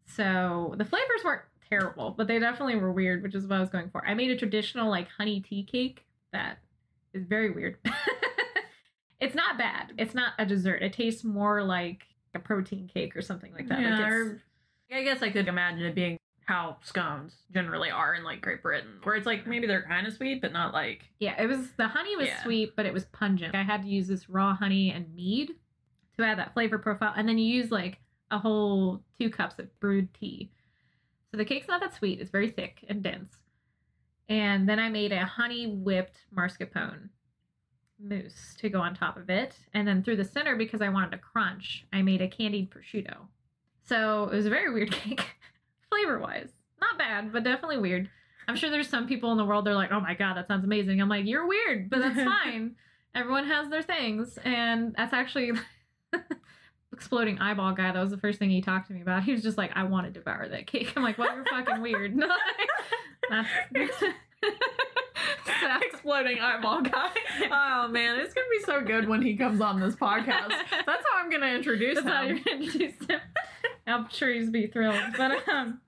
[0.07, 3.71] So the flavors weren't terrible, but they definitely were weird, which is what I was
[3.71, 4.07] going for.
[4.07, 6.59] I made a traditional like honey tea cake that
[7.15, 7.79] is very weird.
[9.23, 9.93] it's not bad.
[9.99, 10.83] It's not a dessert.
[10.83, 12.03] It tastes more like
[12.35, 13.81] a protein cake or something like that.
[13.81, 14.43] Yeah, like or-
[14.91, 18.99] I guess I could imagine it being how scones generally are in like Great Britain,
[19.05, 21.89] where it's like maybe they're kind of sweet, but not like yeah, it was the
[21.89, 22.43] honey was Yeah.
[22.43, 23.55] sweet, but it was pungent.
[23.55, 25.53] I had to use this raw honey and mead
[26.19, 28.01] to add that flavor profile, and then you use like
[28.31, 30.51] a whole two cups of brewed tea.
[31.31, 32.21] So the cake's not that sweet.
[32.21, 33.37] It's very thick and dense.
[34.29, 37.09] And then I made a honey whipped mascarpone
[38.03, 39.57] mousse to go on top of it.
[39.75, 43.17] And then through the center, because I wanted a crunch, I made a candied prosciutto.
[43.85, 45.25] So it was a very weird cake,
[45.89, 46.51] flavor wise.
[46.81, 48.11] Not bad, but definitely weird.
[48.49, 50.65] I'm sure there's some people in the world they're like, oh my god, that sounds
[50.65, 51.01] amazing.
[51.01, 52.75] I'm like, you're weird, but that's fine.
[53.15, 55.53] Everyone has their things, and that's actually
[56.93, 57.93] exploding eyeball guy.
[57.93, 59.23] That was the first thing he talked to me about.
[59.23, 60.93] He was just like, I want to devour that cake.
[60.97, 62.17] I'm like, well, you're fucking weird.
[65.47, 65.53] So,
[65.83, 67.11] exploding eyeball guy.
[67.51, 70.49] Oh man, it's gonna be so good when he comes on this podcast.
[70.71, 72.41] That's how I'm gonna introduce That's how him.
[72.45, 73.21] you're introduced him.
[73.87, 75.01] I'm sure he's be thrilled.
[75.17, 75.81] But um,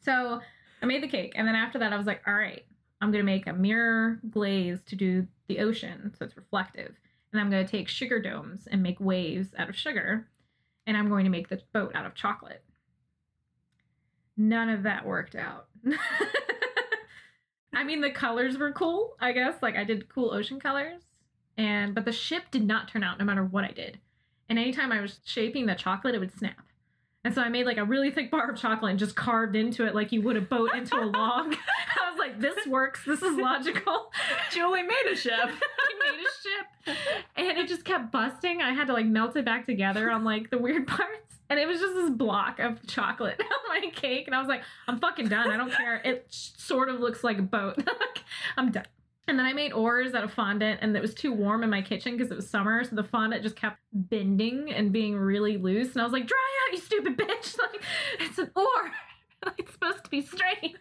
[0.00, 0.40] so
[0.82, 2.64] I made the cake, and then after that, I was like, all right,
[3.00, 6.94] I'm gonna make a mirror glaze to do the ocean, so it's reflective,
[7.32, 10.28] and I'm gonna take sugar domes and make waves out of sugar,
[10.86, 12.62] and I'm going to make the boat out of chocolate.
[14.36, 15.66] None of that worked out.
[17.74, 19.56] I mean, the colors were cool, I guess.
[19.62, 21.02] Like I did cool ocean colors,
[21.56, 23.98] and but the ship did not turn out no matter what I did.
[24.48, 26.64] And anytime I was shaping the chocolate, it would snap.
[27.24, 29.84] And so I made like a really thick bar of chocolate and just carved into
[29.84, 31.54] it like you would a boat into a log.
[32.00, 33.04] I was like, this works.
[33.04, 34.12] This is logical.
[34.52, 35.32] Julie made a ship.
[35.34, 36.96] I made a ship.
[37.36, 38.62] And it just kept busting.
[38.62, 41.37] I had to like melt it back together on like the weird parts.
[41.50, 44.26] And it was just this block of chocolate on my cake.
[44.26, 45.50] And I was like, I'm fucking done.
[45.50, 45.96] I don't care.
[46.04, 47.82] It sort of looks like a boat.
[48.56, 48.84] I'm done.
[49.26, 51.82] And then I made oars out of fondant, and it was too warm in my
[51.82, 55.92] kitchen because it was summer, so the fondant just kept bending and being really loose.
[55.92, 57.56] And I was like, "Dry out, you stupid bitch!
[57.58, 57.82] Like,
[58.20, 58.90] it's an oar.
[59.58, 60.78] it's supposed to be straight."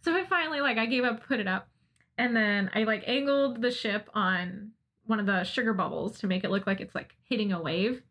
[0.00, 1.68] So I finally, like, I gave up, put it up,
[2.16, 4.70] and then I like angled the ship on
[5.04, 8.02] one of the sugar bubbles to make it look like it's like hitting a wave.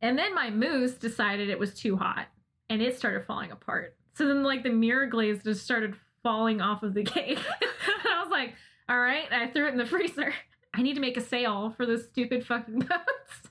[0.00, 2.28] And then my mousse decided it was too hot,
[2.70, 3.96] and it started falling apart.
[4.14, 7.38] So then, like, the mirror glaze just started falling off of the cake.
[7.38, 8.54] and I was like,
[8.88, 10.32] all right, I threw it in the freezer.
[10.74, 13.48] I need to make a sail for this stupid fucking boats.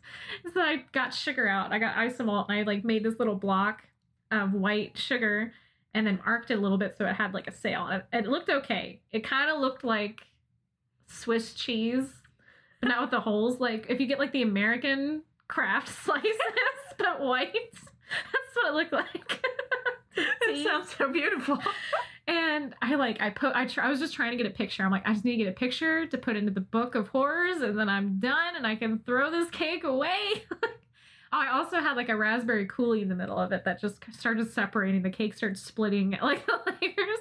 [0.54, 1.74] so I got sugar out.
[1.74, 3.84] I got isomalt and I like made this little block
[4.32, 5.52] of white sugar
[5.93, 7.88] and then arced it a little bit so it had like a sail.
[7.88, 9.02] It, it looked okay.
[9.12, 10.22] It kind of looked like
[11.08, 12.06] Swiss cheese,
[12.82, 13.60] but not with the holes.
[13.60, 16.38] Like if you get like the American Kraft slices,
[16.98, 17.54] but white.
[17.74, 19.45] That's what it looked like.
[20.20, 21.60] It sounds so beautiful.
[22.26, 24.84] And I like I put I tr- I was just trying to get a picture.
[24.84, 27.10] I'm like I just need to get a picture to put into the book of
[27.10, 30.43] horrors, and then I'm done, and I can throw this cake away.
[31.32, 34.52] I also had like a raspberry coulis in the middle of it that just started
[34.52, 35.04] separating.
[35.04, 37.20] The cake started splitting like the layers,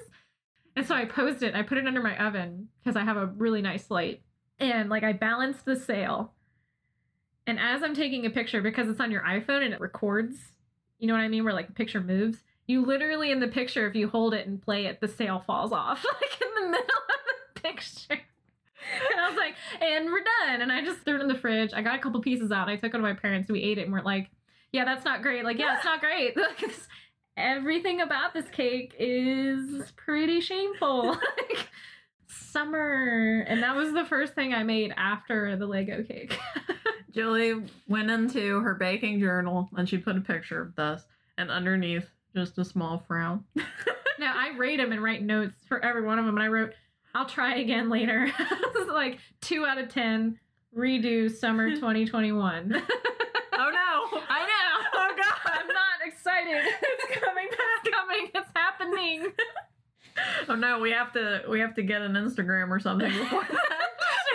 [0.75, 1.53] and so I posed it.
[1.53, 4.23] I put it under my oven because I have a really nice light,
[4.59, 6.33] and like I balanced the sail.
[7.47, 10.37] And as I'm taking a picture, because it's on your iPhone and it records,
[10.99, 13.87] you know what I mean, where like the picture moves you literally in the picture
[13.87, 16.85] if you hold it and play it the sail falls off like in the middle
[16.85, 18.19] of the picture.
[19.09, 20.61] And i was like and we're done.
[20.61, 21.71] And i just threw it in the fridge.
[21.73, 22.69] I got a couple pieces out.
[22.69, 23.49] I took it to my parents.
[23.49, 24.29] We ate it and we're like
[24.71, 25.43] yeah that's not great.
[25.43, 26.35] Like yeah it's not great.
[27.37, 31.17] Everything about this cake is pretty shameful.
[31.49, 31.69] Like
[32.27, 33.45] summer.
[33.47, 36.37] And that was the first thing i made after the lego cake
[37.17, 41.01] Julie went into her baking journal and she put a picture of this,
[41.39, 42.05] and underneath
[42.35, 43.43] just a small frown.
[44.19, 46.73] now I rate them and write notes for every one of them, and I wrote,
[47.15, 48.31] "I'll try again later."
[48.87, 50.37] like two out of ten.
[50.77, 52.71] Redo summer 2021.
[52.75, 52.79] oh
[53.57, 54.19] no!
[54.29, 54.87] I know.
[54.93, 55.59] Oh god!
[55.59, 56.71] I'm not excited.
[56.83, 57.59] It's coming back.
[57.83, 58.27] It's coming.
[58.35, 59.33] It's happening.
[60.49, 60.79] Oh no!
[60.79, 61.45] We have to.
[61.49, 63.89] We have to get an Instagram or something before that.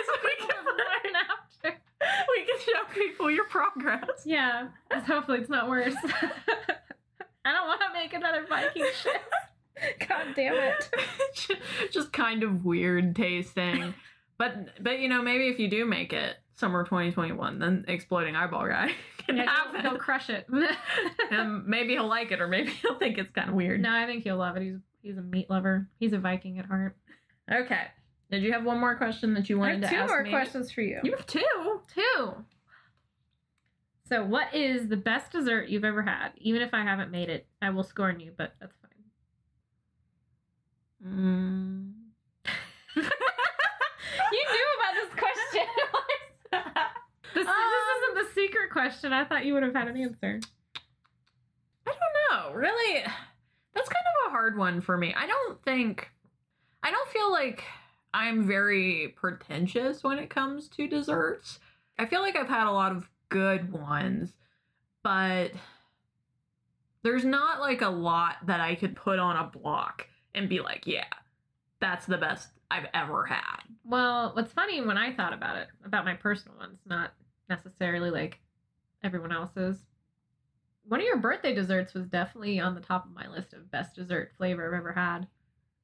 [0.05, 1.79] so we can learn after.
[2.27, 2.59] we can
[3.29, 4.07] your progress.
[4.25, 4.67] Yeah.
[5.07, 5.95] Hopefully it's not worse.
[7.45, 9.21] I don't want to make another Viking ship.
[10.07, 10.89] God damn it.
[11.91, 13.93] Just kind of weird tasting.
[14.37, 18.67] But but you know, maybe if you do make it summer 2021, then exploding eyeball
[18.67, 18.91] guy
[19.25, 19.81] can Yeah, happen.
[19.81, 20.47] he'll, he'll crush it.
[21.31, 23.81] and maybe he'll like it, or maybe he'll think it's kind of weird.
[23.81, 24.63] no, I think he'll love it.
[24.63, 25.87] He's he's a meat lover.
[25.99, 26.95] He's a Viking at heart.
[27.51, 27.81] Okay.
[28.31, 30.29] Did you have one more question that you I wanted have to two more me?
[30.29, 30.99] questions for you.
[31.03, 31.81] You have two.
[31.93, 32.33] Two.
[34.05, 36.29] So, what is the best dessert you've ever had?
[36.37, 38.91] Even if I haven't made it, I will scorn you, but that's fine.
[41.07, 41.93] Mm.
[44.31, 45.67] You knew about this question.
[47.35, 49.13] this, Um, this isn't the secret question.
[49.13, 50.39] I thought you would have had an answer.
[51.87, 52.53] I don't know.
[52.55, 53.03] Really,
[53.73, 55.13] that's kind of a hard one for me.
[55.15, 56.09] I don't think,
[56.83, 57.63] I don't feel like
[58.13, 61.59] I'm very pretentious when it comes to desserts.
[61.99, 64.31] I feel like I've had a lot of good ones,
[65.03, 65.51] but
[67.03, 70.83] there's not like a lot that I could put on a block and be like,
[70.87, 71.05] yeah,
[71.81, 73.59] that's the best I've ever had.
[73.83, 77.13] Well, what's funny when I thought about it, about my personal ones, not
[77.49, 78.39] necessarily like
[79.03, 79.77] everyone else's.
[80.87, 83.95] One of your birthday desserts was definitely on the top of my list of best
[83.95, 85.27] dessert flavor I've ever had.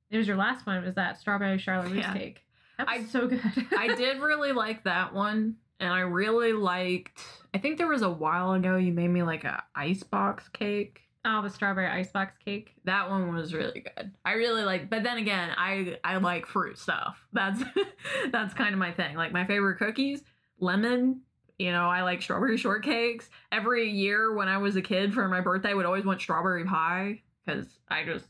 [0.10, 0.84] It was your last one.
[0.84, 2.14] Was that strawberry Charlotte Yeah.
[2.14, 2.46] cake?
[2.78, 3.42] That was I- so good.
[3.78, 7.22] I did really like that one, and I really liked.
[7.54, 11.02] I think there was a while ago you made me like a icebox cake.
[11.26, 12.74] Oh, the strawberry icebox cake.
[12.86, 14.12] That one was really good.
[14.24, 17.26] I really like, but then again, I I like fruit stuff.
[17.34, 17.62] That's
[18.32, 19.16] that's kind of my thing.
[19.16, 20.24] Like my favorite cookies,
[20.60, 21.22] lemon.
[21.58, 23.26] You know, I like strawberry shortcakes.
[23.52, 26.64] Every year when I was a kid for my birthday, I would always want strawberry
[26.64, 28.26] pie because I just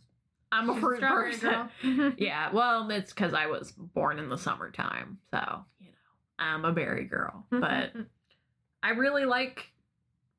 [0.51, 1.69] I'm a She's fruit strawberry person.
[1.83, 2.13] girl.
[2.17, 5.63] Yeah, well, it's because I was born in the summertime, so
[6.39, 7.45] I'm a berry girl.
[7.51, 7.93] But
[8.81, 9.67] I really like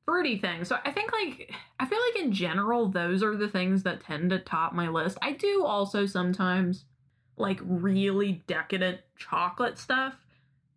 [0.05, 0.67] fruity things.
[0.67, 4.31] So I think like I feel like in general those are the things that tend
[4.31, 5.17] to top my list.
[5.21, 6.85] I do also sometimes
[7.37, 10.15] like really decadent chocolate stuff,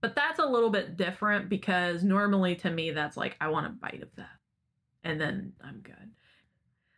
[0.01, 3.71] but that's a little bit different because normally to me that's like I want a
[3.71, 4.39] bite of that
[5.03, 5.95] and then I'm good.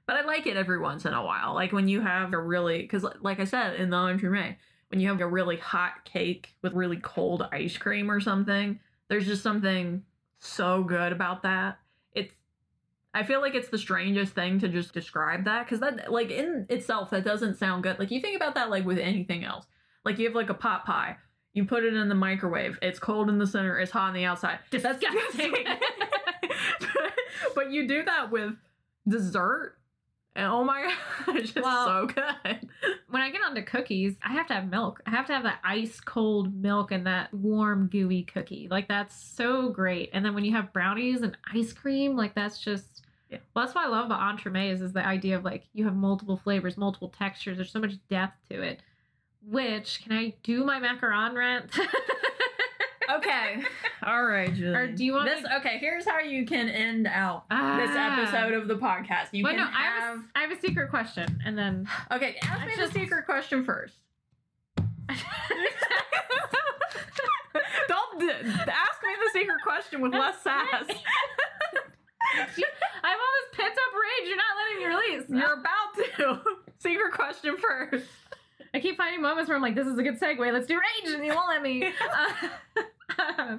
[0.07, 1.55] But I like it every once in a while.
[1.55, 4.57] Like when you have a really cuz like I said in the entremet,
[4.89, 8.79] when you have a really hot cake with really cold ice cream or something,
[9.09, 10.03] there's just something
[10.39, 11.79] so good about that.
[12.15, 12.33] It's
[13.15, 16.67] I feel like it's the strangest thing to just describe that cuz that like in
[16.69, 17.99] itself that doesn't sound good.
[17.99, 19.67] Like you think about that like with anything else.
[20.05, 21.17] Like you have like a pot pie.
[21.53, 22.79] You put it in the microwave.
[22.83, 24.59] It's cold in the center, it's hot on the outside.
[24.71, 25.55] That's Disgusting.
[27.55, 28.55] but you do that with
[29.09, 29.79] dessert.
[30.37, 30.83] And oh my
[31.27, 32.69] god, it's just Well- so good.
[33.11, 35.01] when I get onto cookies, I have to have milk.
[35.07, 38.69] I have to have that ice cold milk and that warm gooey cookie.
[38.71, 40.11] Like that's so great.
[40.13, 43.39] And then when you have brownies and ice cream, like that's just Yeah.
[43.55, 46.37] well, that's what I love about entremets is the idea of like you have multiple
[46.37, 47.57] flavors, multiple textures.
[47.57, 48.81] There's so much depth to it.
[49.49, 51.71] Which can I do my macaron rant?
[53.11, 53.63] Okay.
[54.07, 54.75] All right, Julie.
[54.75, 55.43] Or do you want this?
[55.45, 57.57] me- Okay, here's how you can end out this
[57.93, 58.21] Ah.
[58.21, 59.29] episode of the podcast.
[59.33, 60.03] You Well, can no, I have.
[60.03, 63.01] have, a, I have a secret question, and then Okay, ask I me just- the
[63.01, 63.95] secret question first.
[67.89, 70.67] Don't d- ask me the secret question with less sass.
[70.69, 74.29] I have all this pent up rage.
[74.29, 75.25] You're not letting me release.
[75.31, 76.41] You're about to.
[76.79, 78.05] Secret question first.
[78.75, 80.53] I keep finding moments where I'm like, this is a good segue.
[80.53, 81.87] Let's do rage, and you won't let me.
[81.87, 82.83] Uh,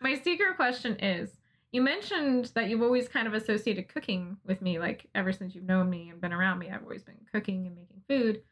[0.00, 1.30] my secret question is
[1.72, 5.64] you mentioned that you've always kind of associated cooking with me, like ever since you've
[5.64, 8.42] known me and been around me, I've always been cooking and making food.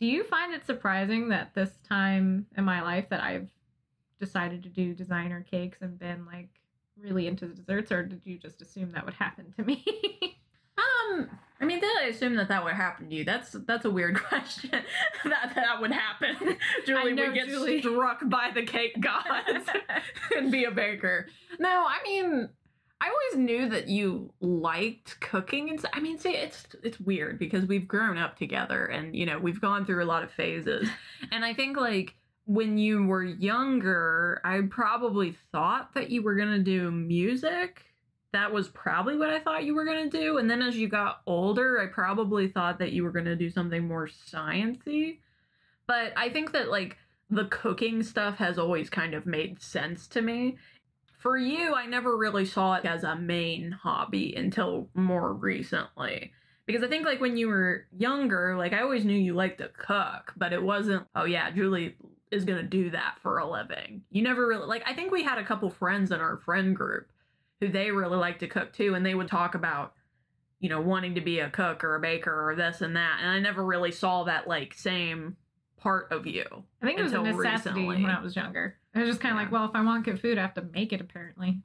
[0.00, 3.48] Do you find it surprising that this time in my life that I've
[4.18, 6.48] decided to do designer cakes and been like
[6.98, 9.84] really into desserts, or did you just assume that would happen to me?
[11.10, 11.28] Um,
[11.60, 13.24] I mean, did I assume that that would happen to you?
[13.24, 14.70] That's that's a weird question.
[15.24, 16.56] that that would happen.
[16.86, 17.80] Julie would get Julie.
[17.80, 19.68] struck by the cake gods
[20.36, 21.28] and be a baker.
[21.60, 22.48] No, I mean,
[23.00, 27.64] I always knew that you liked cooking, and I mean, see, it's it's weird because
[27.66, 30.88] we've grown up together, and you know, we've gone through a lot of phases,
[31.30, 36.58] and I think like when you were younger, I probably thought that you were gonna
[36.58, 37.84] do music.
[38.32, 41.20] That was probably what I thought you were gonna do, and then as you got
[41.26, 45.18] older, I probably thought that you were gonna do something more sciency.
[45.86, 46.96] But I think that like
[47.28, 50.56] the cooking stuff has always kind of made sense to me.
[51.18, 56.32] For you, I never really saw it as a main hobby until more recently.
[56.66, 59.68] Because I think like when you were younger, like I always knew you liked to
[59.68, 61.96] cook, but it wasn't, oh yeah, Julie
[62.30, 64.02] is going to do that for a living.
[64.10, 67.11] You never really like I think we had a couple friends in our friend group
[67.62, 69.94] who they really like to cook too and they would talk about
[70.58, 73.30] you know wanting to be a cook or a baker or this and that and
[73.30, 75.36] I never really saw that like same
[75.76, 76.44] part of you.
[76.82, 78.02] I think it was a necessity recently.
[78.02, 78.76] when I was younger.
[78.94, 79.44] I was just kind of Yeah.
[79.44, 81.00] like, well, if I want good food, I have to make it.
[81.00, 81.60] Apparently,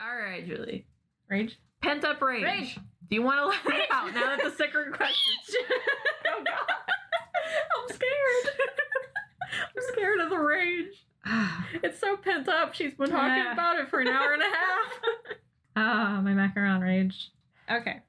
[0.00, 0.86] All right, Julie.
[1.28, 1.58] rage.
[1.82, 2.42] Pent up rage.
[2.42, 2.74] Rage.
[3.08, 3.84] Do you want to let Rage.
[3.84, 5.34] it out now that the secret question?
[6.28, 6.74] oh God,
[7.78, 8.54] I'm scared.
[9.60, 11.05] I'm scared of the rage.
[11.82, 12.74] It's so pent up.
[12.74, 13.52] She's been talking Yeah.
[13.52, 14.92] about it for an hour and a half.
[15.78, 17.30] Ah, my macaron rage.
[17.70, 18.00] Okay.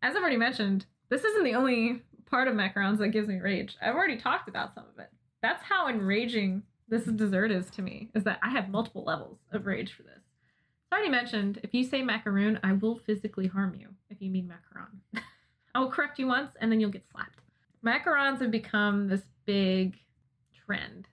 [0.00, 3.76] As I've already mentioned, this isn't the only part of macarons that gives me rage.
[3.82, 5.10] I've already talked about some of it.
[5.42, 9.66] That's how enraging this dessert is to me, is that I have multiple levels of
[9.66, 10.14] rage for this.
[10.88, 14.30] So I already mentioned, if you say macaroon, I will physically harm you if you
[14.30, 15.20] mean macaron.
[15.74, 17.40] I will correct you once and then you'll get slapped.
[17.84, 19.98] Macarons have become this big
[20.64, 21.06] trend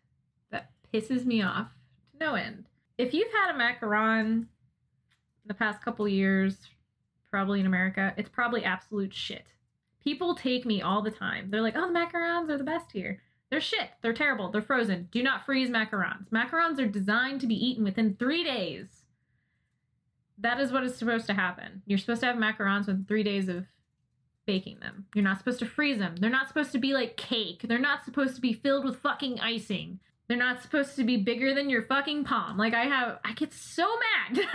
[0.93, 1.67] pisses me off
[2.11, 2.65] to no end.
[2.97, 4.47] If you've had a macaron in
[5.45, 6.57] the past couple years,
[7.29, 9.53] probably in America, it's probably absolute shit.
[10.03, 11.49] People take me all the time.
[11.49, 13.21] They're like, oh, the macarons are the best here.
[13.49, 13.89] They're shit.
[14.01, 14.51] They're terrible.
[14.51, 15.07] They're frozen.
[15.11, 16.29] Do not freeze macarons.
[16.29, 19.05] Macarons are designed to be eaten within three days.
[20.37, 21.81] That is what is supposed to happen.
[21.85, 23.65] You're supposed to have macarons within three days of
[24.45, 25.05] baking them.
[25.13, 26.15] You're not supposed to freeze them.
[26.15, 27.65] They're not supposed to be like cake.
[27.67, 29.99] They're not supposed to be filled with fucking icing.
[30.29, 32.55] They're not supposed to be bigger than your fucking palm.
[32.55, 33.85] Like I have, I get so
[34.29, 34.45] mad.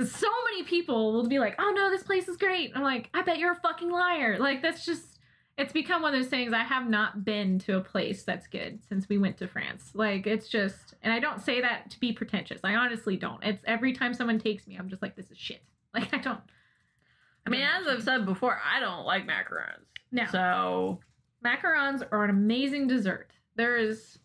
[0.00, 3.10] Like, so many people will be like, "Oh no, this place is great." I'm like,
[3.14, 5.18] "I bet you're a fucking liar." Like that's just,
[5.56, 6.52] it's become one of those things.
[6.52, 9.90] I have not been to a place that's good since we went to France.
[9.94, 12.60] Like it's just, and I don't say that to be pretentious.
[12.62, 13.42] I honestly don't.
[13.42, 15.62] It's every time someone takes me, I'm just like, "This is shit."
[15.94, 16.40] Like I don't.
[17.44, 19.86] I mean, as I've said before, I don't like macarons.
[20.12, 20.26] No.
[20.30, 21.00] So
[21.44, 23.30] Macarons are an amazing dessert.
[23.56, 24.18] There is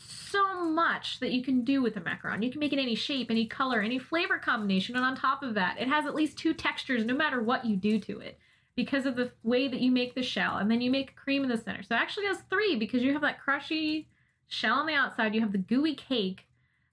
[0.00, 2.42] so much that you can do with a macaron.
[2.42, 5.54] You can make it any shape, any color, any flavor combination, and on top of
[5.54, 8.38] that, it has at least two textures no matter what you do to it
[8.76, 11.50] because of the way that you make the shell, and then you make cream in
[11.50, 11.82] the center.
[11.82, 14.06] So it actually has three because you have that crushy
[14.48, 16.46] shell on the outside, you have the gooey cake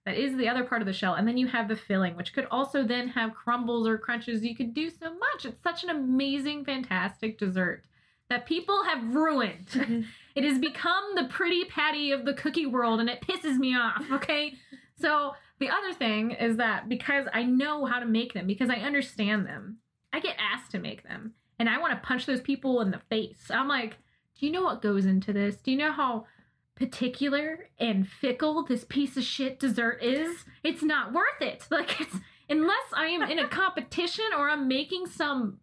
[0.06, 2.34] that is the other part of the shell, and then you have the filling, which
[2.34, 4.44] could also then have crumbles or crunches.
[4.44, 5.46] You could do so much.
[5.46, 7.84] It's such an amazing, fantastic dessert
[8.30, 10.06] that people have ruined.
[10.38, 14.06] it has become the pretty patty of the cookie world and it pisses me off,
[14.12, 14.54] okay?
[15.02, 18.76] So, the other thing is that because I know how to make them, because I
[18.76, 19.78] understand them,
[20.14, 23.02] I get asked to make them and I want to punch those people in the
[23.10, 23.50] face.
[23.50, 23.98] I'm like,
[24.40, 25.56] do you know what goes into this?
[25.56, 26.28] Do you know how
[26.76, 30.46] particular and fickle this piece of shit dessert is?
[30.64, 31.66] It's not worth it.
[31.72, 32.16] Like, it's
[32.48, 35.62] unless I am in a competition or I'm making some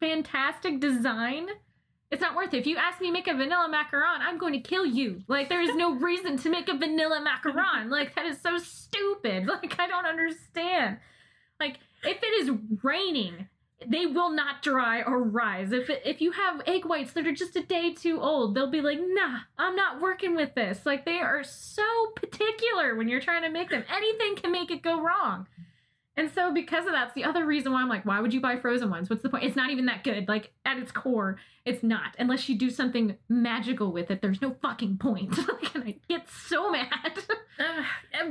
[0.00, 1.46] fantastic design
[2.10, 2.58] it's not worth it.
[2.58, 5.22] If you ask me to make a vanilla macaron, I'm going to kill you.
[5.28, 7.90] Like there is no reason to make a vanilla macaron.
[7.90, 9.48] Like that is so stupid.
[9.58, 10.98] Like I don't understand.
[11.60, 12.50] Like if it is
[12.82, 13.48] raining
[13.86, 15.72] they will not dry or rise.
[15.72, 18.80] If if you have egg whites that are just a day too old, they'll be
[18.80, 23.42] like, "Nah, I'm not working with this." Like they are so particular when you're trying
[23.42, 23.84] to make them.
[23.88, 25.46] Anything can make it go wrong.
[26.18, 28.40] And so because of that, it's the other reason why I'm like, why would you
[28.40, 29.08] buy frozen ones?
[29.08, 29.44] What's the point?
[29.44, 30.26] It's not even that good.
[30.26, 32.16] Like at its core, it's not.
[32.18, 35.30] Unless you do something magical with it, there's no fucking point.
[35.48, 36.88] like, and I get so mad.
[37.60, 37.82] Uh,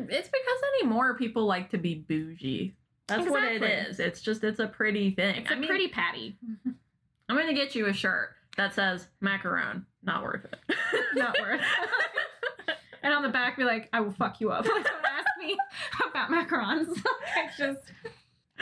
[0.10, 2.74] it's because anymore people like to be bougie.
[3.08, 3.92] That's what it Exactly.
[3.92, 4.00] is.
[4.00, 5.36] It's just it's a pretty thing.
[5.36, 6.38] it's a I mean, pretty patty.
[6.66, 9.84] I'm gonna get you a shirt that says macaron.
[10.02, 10.60] Not worth it.
[11.16, 12.76] Not worth it.
[13.04, 14.66] And on the back, be like, I will fuck you up.
[14.66, 15.56] Like, don't ask me
[16.26, 16.88] about macarons.
[17.36, 17.80] I just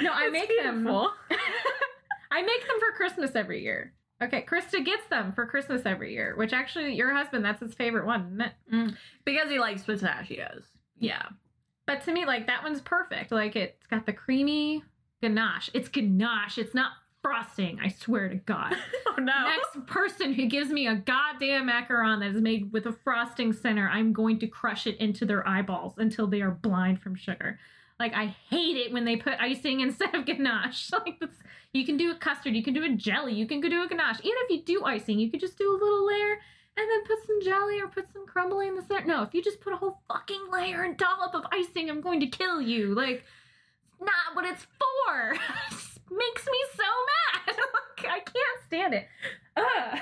[0.01, 1.11] no, I It's make beautiful.
[1.29, 1.39] them.
[2.31, 3.93] I make them for Christmas every year.
[4.21, 8.05] Okay, Krista gets them for Christmas every year, which actually your husband, that's his favorite
[8.05, 8.51] one, isn't it?
[8.73, 8.95] Mm.
[9.25, 10.63] because he likes pistachios.
[10.99, 11.23] Yeah.
[11.85, 13.31] But to me, like that one's perfect.
[13.31, 14.83] Like it's got the creamy
[15.21, 15.69] ganache.
[15.73, 16.57] It's ganache.
[16.57, 16.91] It's not
[17.25, 17.79] frosting.
[17.81, 18.75] I swear to God.
[19.17, 19.45] Oh no.
[19.45, 23.87] Next person who gives me a goddamn macaron that is made with a frosting center,
[23.87, 27.57] I'm going to crush it into their eyeballs until they are blind from sugar.
[27.97, 30.91] Like I hate it when they put icing instead of ganache.
[30.91, 31.37] Like that's
[31.71, 33.87] you can do a custard, you can do a jelly, you can go do a
[33.87, 34.19] ganache.
[34.19, 36.33] Even if you do icing, you could just do a little layer
[36.75, 39.05] and then put some jelly or put some crumbly in the center.
[39.05, 42.19] No, if you just put a whole fucking layer and dollop of icing, I'm going
[42.19, 42.93] to kill you.
[42.93, 43.23] Like
[43.93, 45.37] it's not what it's for.
[46.11, 47.57] Makes me so mad.
[47.97, 49.07] Like, I can't stand it.
[49.55, 49.99] Ugh.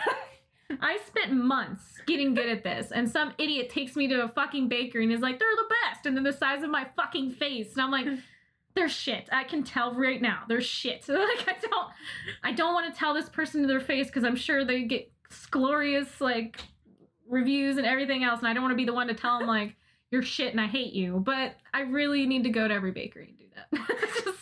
[0.81, 4.67] I spent months getting good at this, and some idiot takes me to a fucking
[4.67, 7.73] bakery and is like, "They're the best," and then the size of my fucking face,
[7.73, 8.07] and I'm like,
[8.75, 11.07] "They're shit." I can tell right now, they're shit.
[11.07, 11.87] Like I don't,
[12.43, 15.11] I don't want to tell this person to their face because I'm sure they get
[15.51, 16.59] glorious like
[17.27, 19.47] reviews and everything else, and I don't want to be the one to tell them
[19.47, 19.75] like
[20.11, 21.21] you're shit and I hate you.
[21.25, 24.35] But I really need to go to every bakery and do that.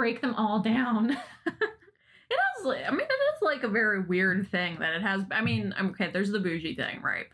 [0.00, 1.16] Break them all down.
[2.32, 2.66] It is.
[2.86, 3.04] I mean, it
[3.36, 5.22] is like a very weird thing that it has.
[5.32, 6.10] I mean, I'm okay.
[6.12, 7.26] There's the bougie thing, right?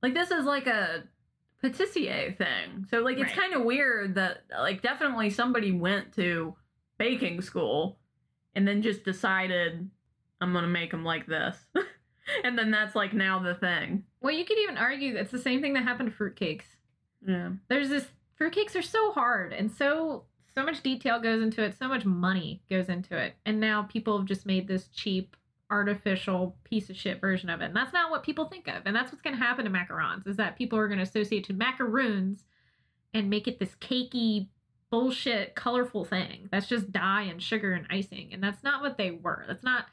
[0.00, 1.02] Like this is like a
[1.60, 2.86] patissier thing.
[2.88, 3.36] So like it's Right.
[3.36, 6.54] kind of weird that like definitely somebody went to
[6.98, 7.98] baking school
[8.54, 9.90] and then just decided
[10.40, 11.56] I'm gonna make them like this,
[12.44, 14.04] and then that's like now the thing.
[14.20, 16.76] Well, you could even argue it's the same thing that happened to fruitcakes.
[17.26, 17.50] Yeah.
[17.68, 18.06] There's this
[18.40, 22.62] fruitcakes are so hard and so so much detail goes into it, so much money
[22.70, 25.36] goes into it, and now people have just made this cheap
[25.70, 27.66] artificial piece of shit version of it.
[27.66, 28.82] And that's not what people think of.
[28.84, 31.44] And that's what's going to happen to macarons is that people are going to associate
[31.44, 32.44] to macaroons
[33.12, 34.48] and make it this cakey
[34.90, 36.48] bullshit colorful thing.
[36.52, 38.30] That's just dye and sugar and icing.
[38.32, 39.44] And that's not what they were.
[39.48, 39.86] That's not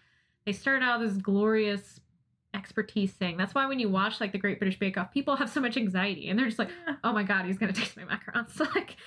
[0.45, 1.99] they started out this glorious
[2.53, 3.38] expertise thing.
[3.38, 5.78] That's why when you watch like the Great British Bake Off, people have so much
[5.78, 6.72] anxiety and they're just like,
[7.03, 8.59] oh my god, he's gonna taste my macarons.
[8.76, 8.97] Like,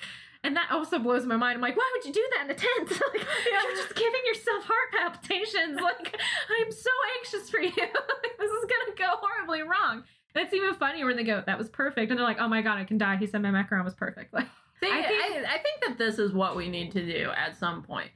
[0.45, 1.57] and that also blows my mind.
[1.57, 2.91] I'm like, why would you do that in a tent?
[3.15, 5.81] like, you're just giving yourself heart palpitations.
[5.83, 6.17] Like,
[6.61, 7.73] I'm so anxious for you.
[8.39, 10.05] This is gonna go horribly wrong.
[10.35, 12.79] It's even funnier when they go, that was perfect, and they're like, oh my god,
[12.79, 13.17] I can die.
[13.17, 14.35] He said my macaron was perfect.
[14.35, 14.47] Like,
[14.83, 17.31] See, I I think- think, I, think that this is what we need to do
[17.31, 18.11] at some point.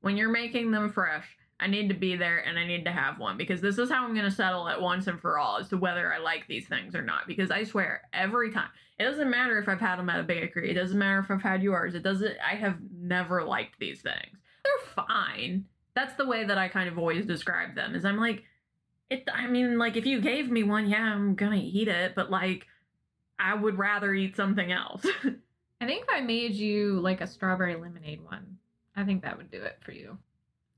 [0.00, 1.26] When you're making them fresh,
[1.58, 4.04] I need to be there and I need to have one because this is how
[4.04, 6.68] I'm going to settle it once and for all as to whether I like these
[6.68, 7.26] things or not.
[7.26, 8.68] Because I swear, every time,
[8.98, 11.42] it doesn't matter if I've had them at a bakery, it doesn't matter if I've
[11.42, 14.38] had yours, it doesn't, I have never liked these things.
[14.64, 15.66] They're fine.
[15.94, 18.44] That's the way that I kind of always describe them, is I'm like,
[19.10, 22.14] it, I mean, like, if you gave me one, yeah, I'm going to eat it,
[22.14, 22.66] but like,
[23.38, 25.06] I would rather eat something else.
[25.80, 28.56] I think if I made you like a strawberry lemonade one,
[28.96, 30.16] I think that would do it for you.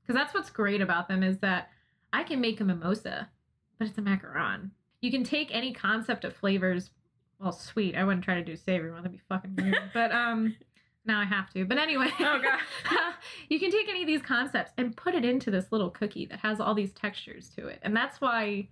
[0.01, 1.69] Because that's what's great about them is that
[2.11, 3.29] I can make a mimosa,
[3.77, 4.71] but it's a macaron.
[5.01, 6.91] You can take any concept of flavors.
[7.39, 7.95] Well, sweet.
[7.95, 9.01] I wouldn't try to do savory one.
[9.03, 9.77] That'd be fucking weird.
[9.93, 10.55] but um,
[11.05, 11.65] now I have to.
[11.65, 13.13] But anyway, Oh, God.
[13.49, 16.39] you can take any of these concepts and put it into this little cookie that
[16.39, 18.67] has all these textures to it, and that's why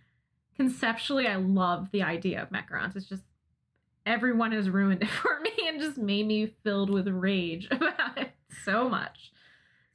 [0.56, 2.96] conceptually I love the idea of macarons.
[2.96, 3.24] It's just
[4.06, 8.32] everyone has ruined it for me and just made me filled with rage about it
[8.66, 9.32] so much.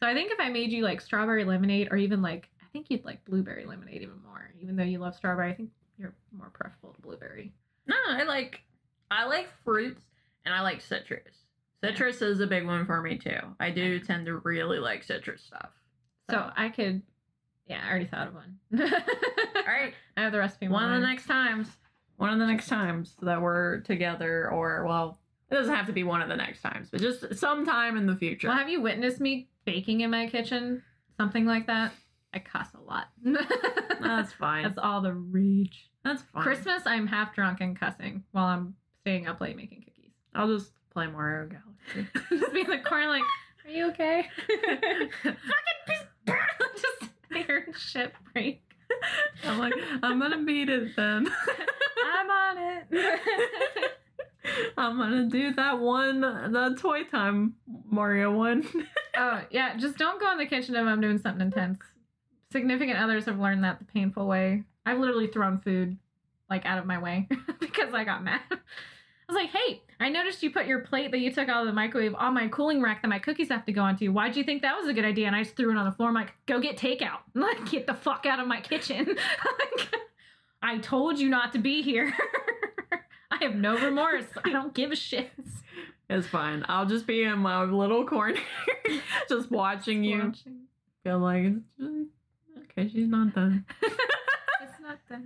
[0.01, 2.87] So I think if I made you like strawberry lemonade or even like I think
[2.91, 4.51] you'd like blueberry lemonade even more.
[4.61, 7.53] Even though you love strawberry, I think you're more preferable to blueberry.
[7.87, 8.63] No, I like
[9.11, 10.03] I like fruits
[10.45, 11.35] and I like citrus.
[11.83, 13.41] Citrus is a big one for me too.
[13.59, 15.71] I do tend to really like citrus stuff.
[16.31, 17.03] So I could
[17.67, 18.59] yeah, I already thought of one.
[18.81, 20.69] all right, I have the recipe.
[20.69, 21.69] one of the next times,
[22.17, 25.19] one of the next times that we're together, or well,
[25.51, 28.17] it doesn't have to be one of the next times, but just sometime in the
[28.17, 28.49] future.
[28.49, 30.83] Well, have you witnessed me baking in my kitchen?
[31.17, 31.93] Something like that?
[32.35, 33.09] I cuss a lot.
[34.01, 34.65] That's fine.
[34.65, 35.91] That's all the rage.
[36.05, 36.43] That's fine.
[36.43, 40.13] Christmas, I'm half drunk and cussing while I'm staying up late making cookies.
[40.35, 42.11] I'll just play Mario Galaxy.
[42.39, 43.23] Just be in the corner like,
[43.65, 44.27] are you okay?
[44.47, 45.09] Fucking
[45.87, 46.03] piece
[47.77, 48.63] ship break.
[49.45, 51.27] I'm like, I'm gonna beat it then.
[52.15, 53.91] I'm on it.
[54.77, 57.55] I'm gonna do that one, the toy time
[57.91, 58.69] Mario one.
[59.17, 61.81] oh yeah, just don't go in the kitchen if I'm doing something intense.
[62.51, 64.65] Significant others have learned that the painful way.
[64.85, 65.97] I've literally thrown food
[66.51, 67.29] like out of my way
[67.61, 68.41] because I got mad.
[68.51, 71.67] I was like, hey, I noticed you put your plate that you took out of
[71.67, 74.11] the microwave on my cooling rack that my cookies have to go onto.
[74.13, 75.27] Why'd you think that was a good idea?
[75.29, 76.09] And I just threw it on the floor.
[76.09, 77.21] I'm like, go get takeout.
[77.35, 79.07] like, get the fuck out of my kitchen.
[79.07, 79.95] like,
[80.61, 82.13] I told you not to be here.
[83.31, 84.27] I have no remorse.
[84.45, 85.31] I don't give a shit.
[86.11, 86.65] It's fine.
[86.69, 88.39] I'll just be in my little corner,
[89.29, 90.19] just watching you.
[90.19, 90.61] Watching.
[91.05, 93.65] Feel like, okay, she's not done.
[94.63, 95.25] It's not done.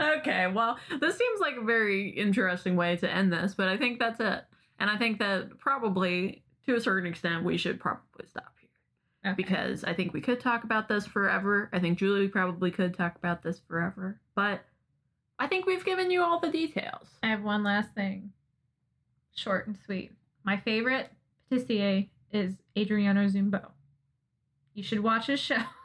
[0.18, 3.98] okay, well, this seems like a very interesting way to end this, but I think
[3.98, 4.44] that's it.
[4.78, 9.32] And I think that probably, to a certain extent, we should probably stop here.
[9.32, 9.42] Okay.
[9.42, 11.68] Because I think we could talk about this forever.
[11.72, 14.20] I think Julie probably could talk about this forever.
[14.34, 14.64] But
[15.38, 17.08] I think we've given you all the details.
[17.22, 18.32] I have one last thing.
[19.34, 20.12] Short and sweet.
[20.44, 21.10] My favorite
[21.50, 23.70] patissier is Adriano Zumbo.
[24.74, 25.62] You should watch his show.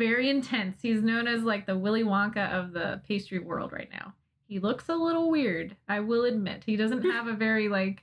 [0.00, 0.78] Very intense.
[0.80, 4.14] He's known as like the Willy Wonka of the pastry world right now.
[4.48, 6.62] He looks a little weird, I will admit.
[6.64, 8.02] He doesn't have a very like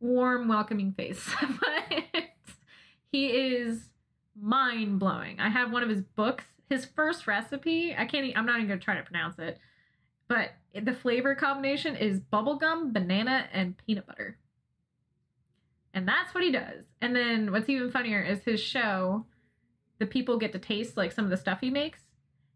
[0.00, 2.24] warm, welcoming face, but
[3.12, 3.88] he is
[4.34, 5.38] mind blowing.
[5.38, 6.42] I have one of his books.
[6.68, 8.36] His first recipe, I can't.
[8.36, 9.60] I'm not even gonna try to pronounce it,
[10.26, 14.38] but the flavor combination is bubblegum, banana, and peanut butter.
[15.94, 16.82] And that's what he does.
[17.00, 19.24] And then what's even funnier is his show.
[19.98, 22.00] The people get to taste like some of the stuff he makes,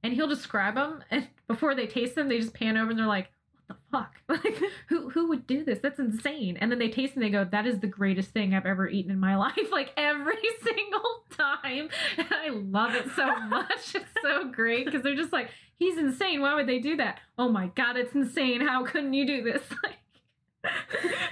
[0.03, 1.03] and he'll describe them.
[1.11, 3.30] And before they taste them, they just pan over and they're like,
[3.66, 4.14] "What the fuck?
[4.28, 5.78] Like, who who would do this?
[5.80, 8.66] That's insane!" And then they taste and they go, "That is the greatest thing I've
[8.66, 13.95] ever eaten in my life!" Like every single time, and I love it so much.
[13.95, 16.40] It's so great because they're just like, "He's insane.
[16.40, 17.20] Why would they do that?
[17.38, 18.61] Oh my god, it's insane!
[18.61, 19.97] How couldn't you do this?" Like,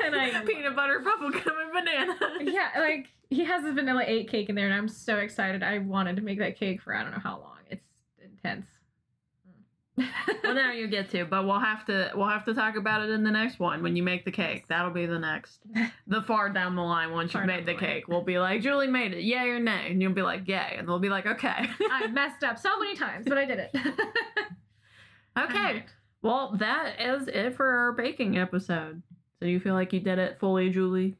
[0.04, 2.14] and I Peanut butter, bubblegum, and banana.
[2.52, 5.62] yeah, like he has a vanilla eight cake in there, and I'm so excited.
[5.62, 7.58] I wanted to make that cake for I don't know how long.
[7.70, 7.84] It's
[8.22, 8.66] intense.
[10.44, 13.10] well, now you get to, but we'll have to we'll have to talk about it
[13.10, 14.66] in the next one when you make the cake.
[14.68, 15.60] That'll be the next,
[16.06, 18.08] the far down the line once you've made the the cake.
[18.08, 20.88] We'll be like, Julie made it, yay or nay, and you'll be like, yay, and
[20.88, 23.76] we'll be like, okay, I messed up so many times, but I did it.
[25.38, 25.84] okay.
[26.22, 29.02] Well, that is it for our baking episode.
[29.38, 31.16] So you feel like you did it fully, Julie?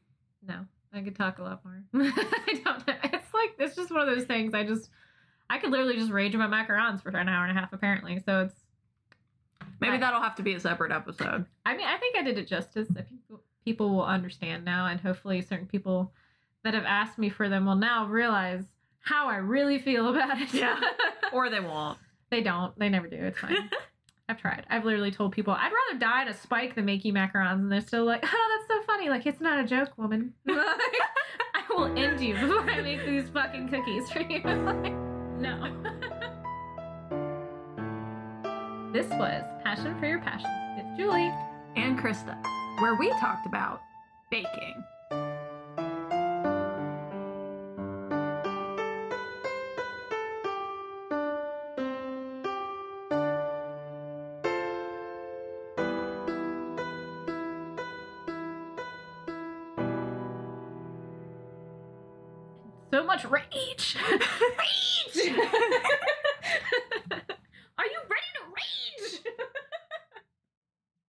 [0.47, 1.83] No, I could talk a lot more.
[1.93, 2.93] I don't know.
[3.03, 4.53] It's like it's just one of those things.
[4.53, 4.89] I just
[5.49, 8.19] I could literally just rage about macarons for an hour and a half apparently.
[8.25, 8.55] So it's
[9.79, 11.45] Maybe I- that'll have to be a separate episode.
[11.65, 12.87] I mean, I think I did it justice.
[12.91, 16.11] I think people- people will understand now, and hopefully, certain people
[16.63, 18.63] that have asked me for them will now realize
[18.99, 20.53] how I really feel about it.
[20.53, 20.79] Yeah.
[21.33, 21.97] Or they won't.
[22.29, 22.77] they don't.
[22.77, 23.15] They never do.
[23.15, 23.69] It's fine.
[24.29, 24.65] I've tried.
[24.69, 27.79] I've literally told people I'd rather die to spike than make you macarons, and they're
[27.81, 30.33] still like, "Oh, that's so funny." Like it's not a joke, woman.
[30.47, 34.41] I will end you before I make these fucking cookies for you.
[34.43, 34.93] Like,
[35.39, 35.81] no.
[38.93, 40.47] this was Passion for Your Passions
[40.77, 41.31] with Julie.
[41.75, 42.41] and Krista,
[42.81, 43.81] where we talked about
[44.29, 44.83] baking.
[63.23, 63.97] Much rage.
[64.09, 65.35] rage.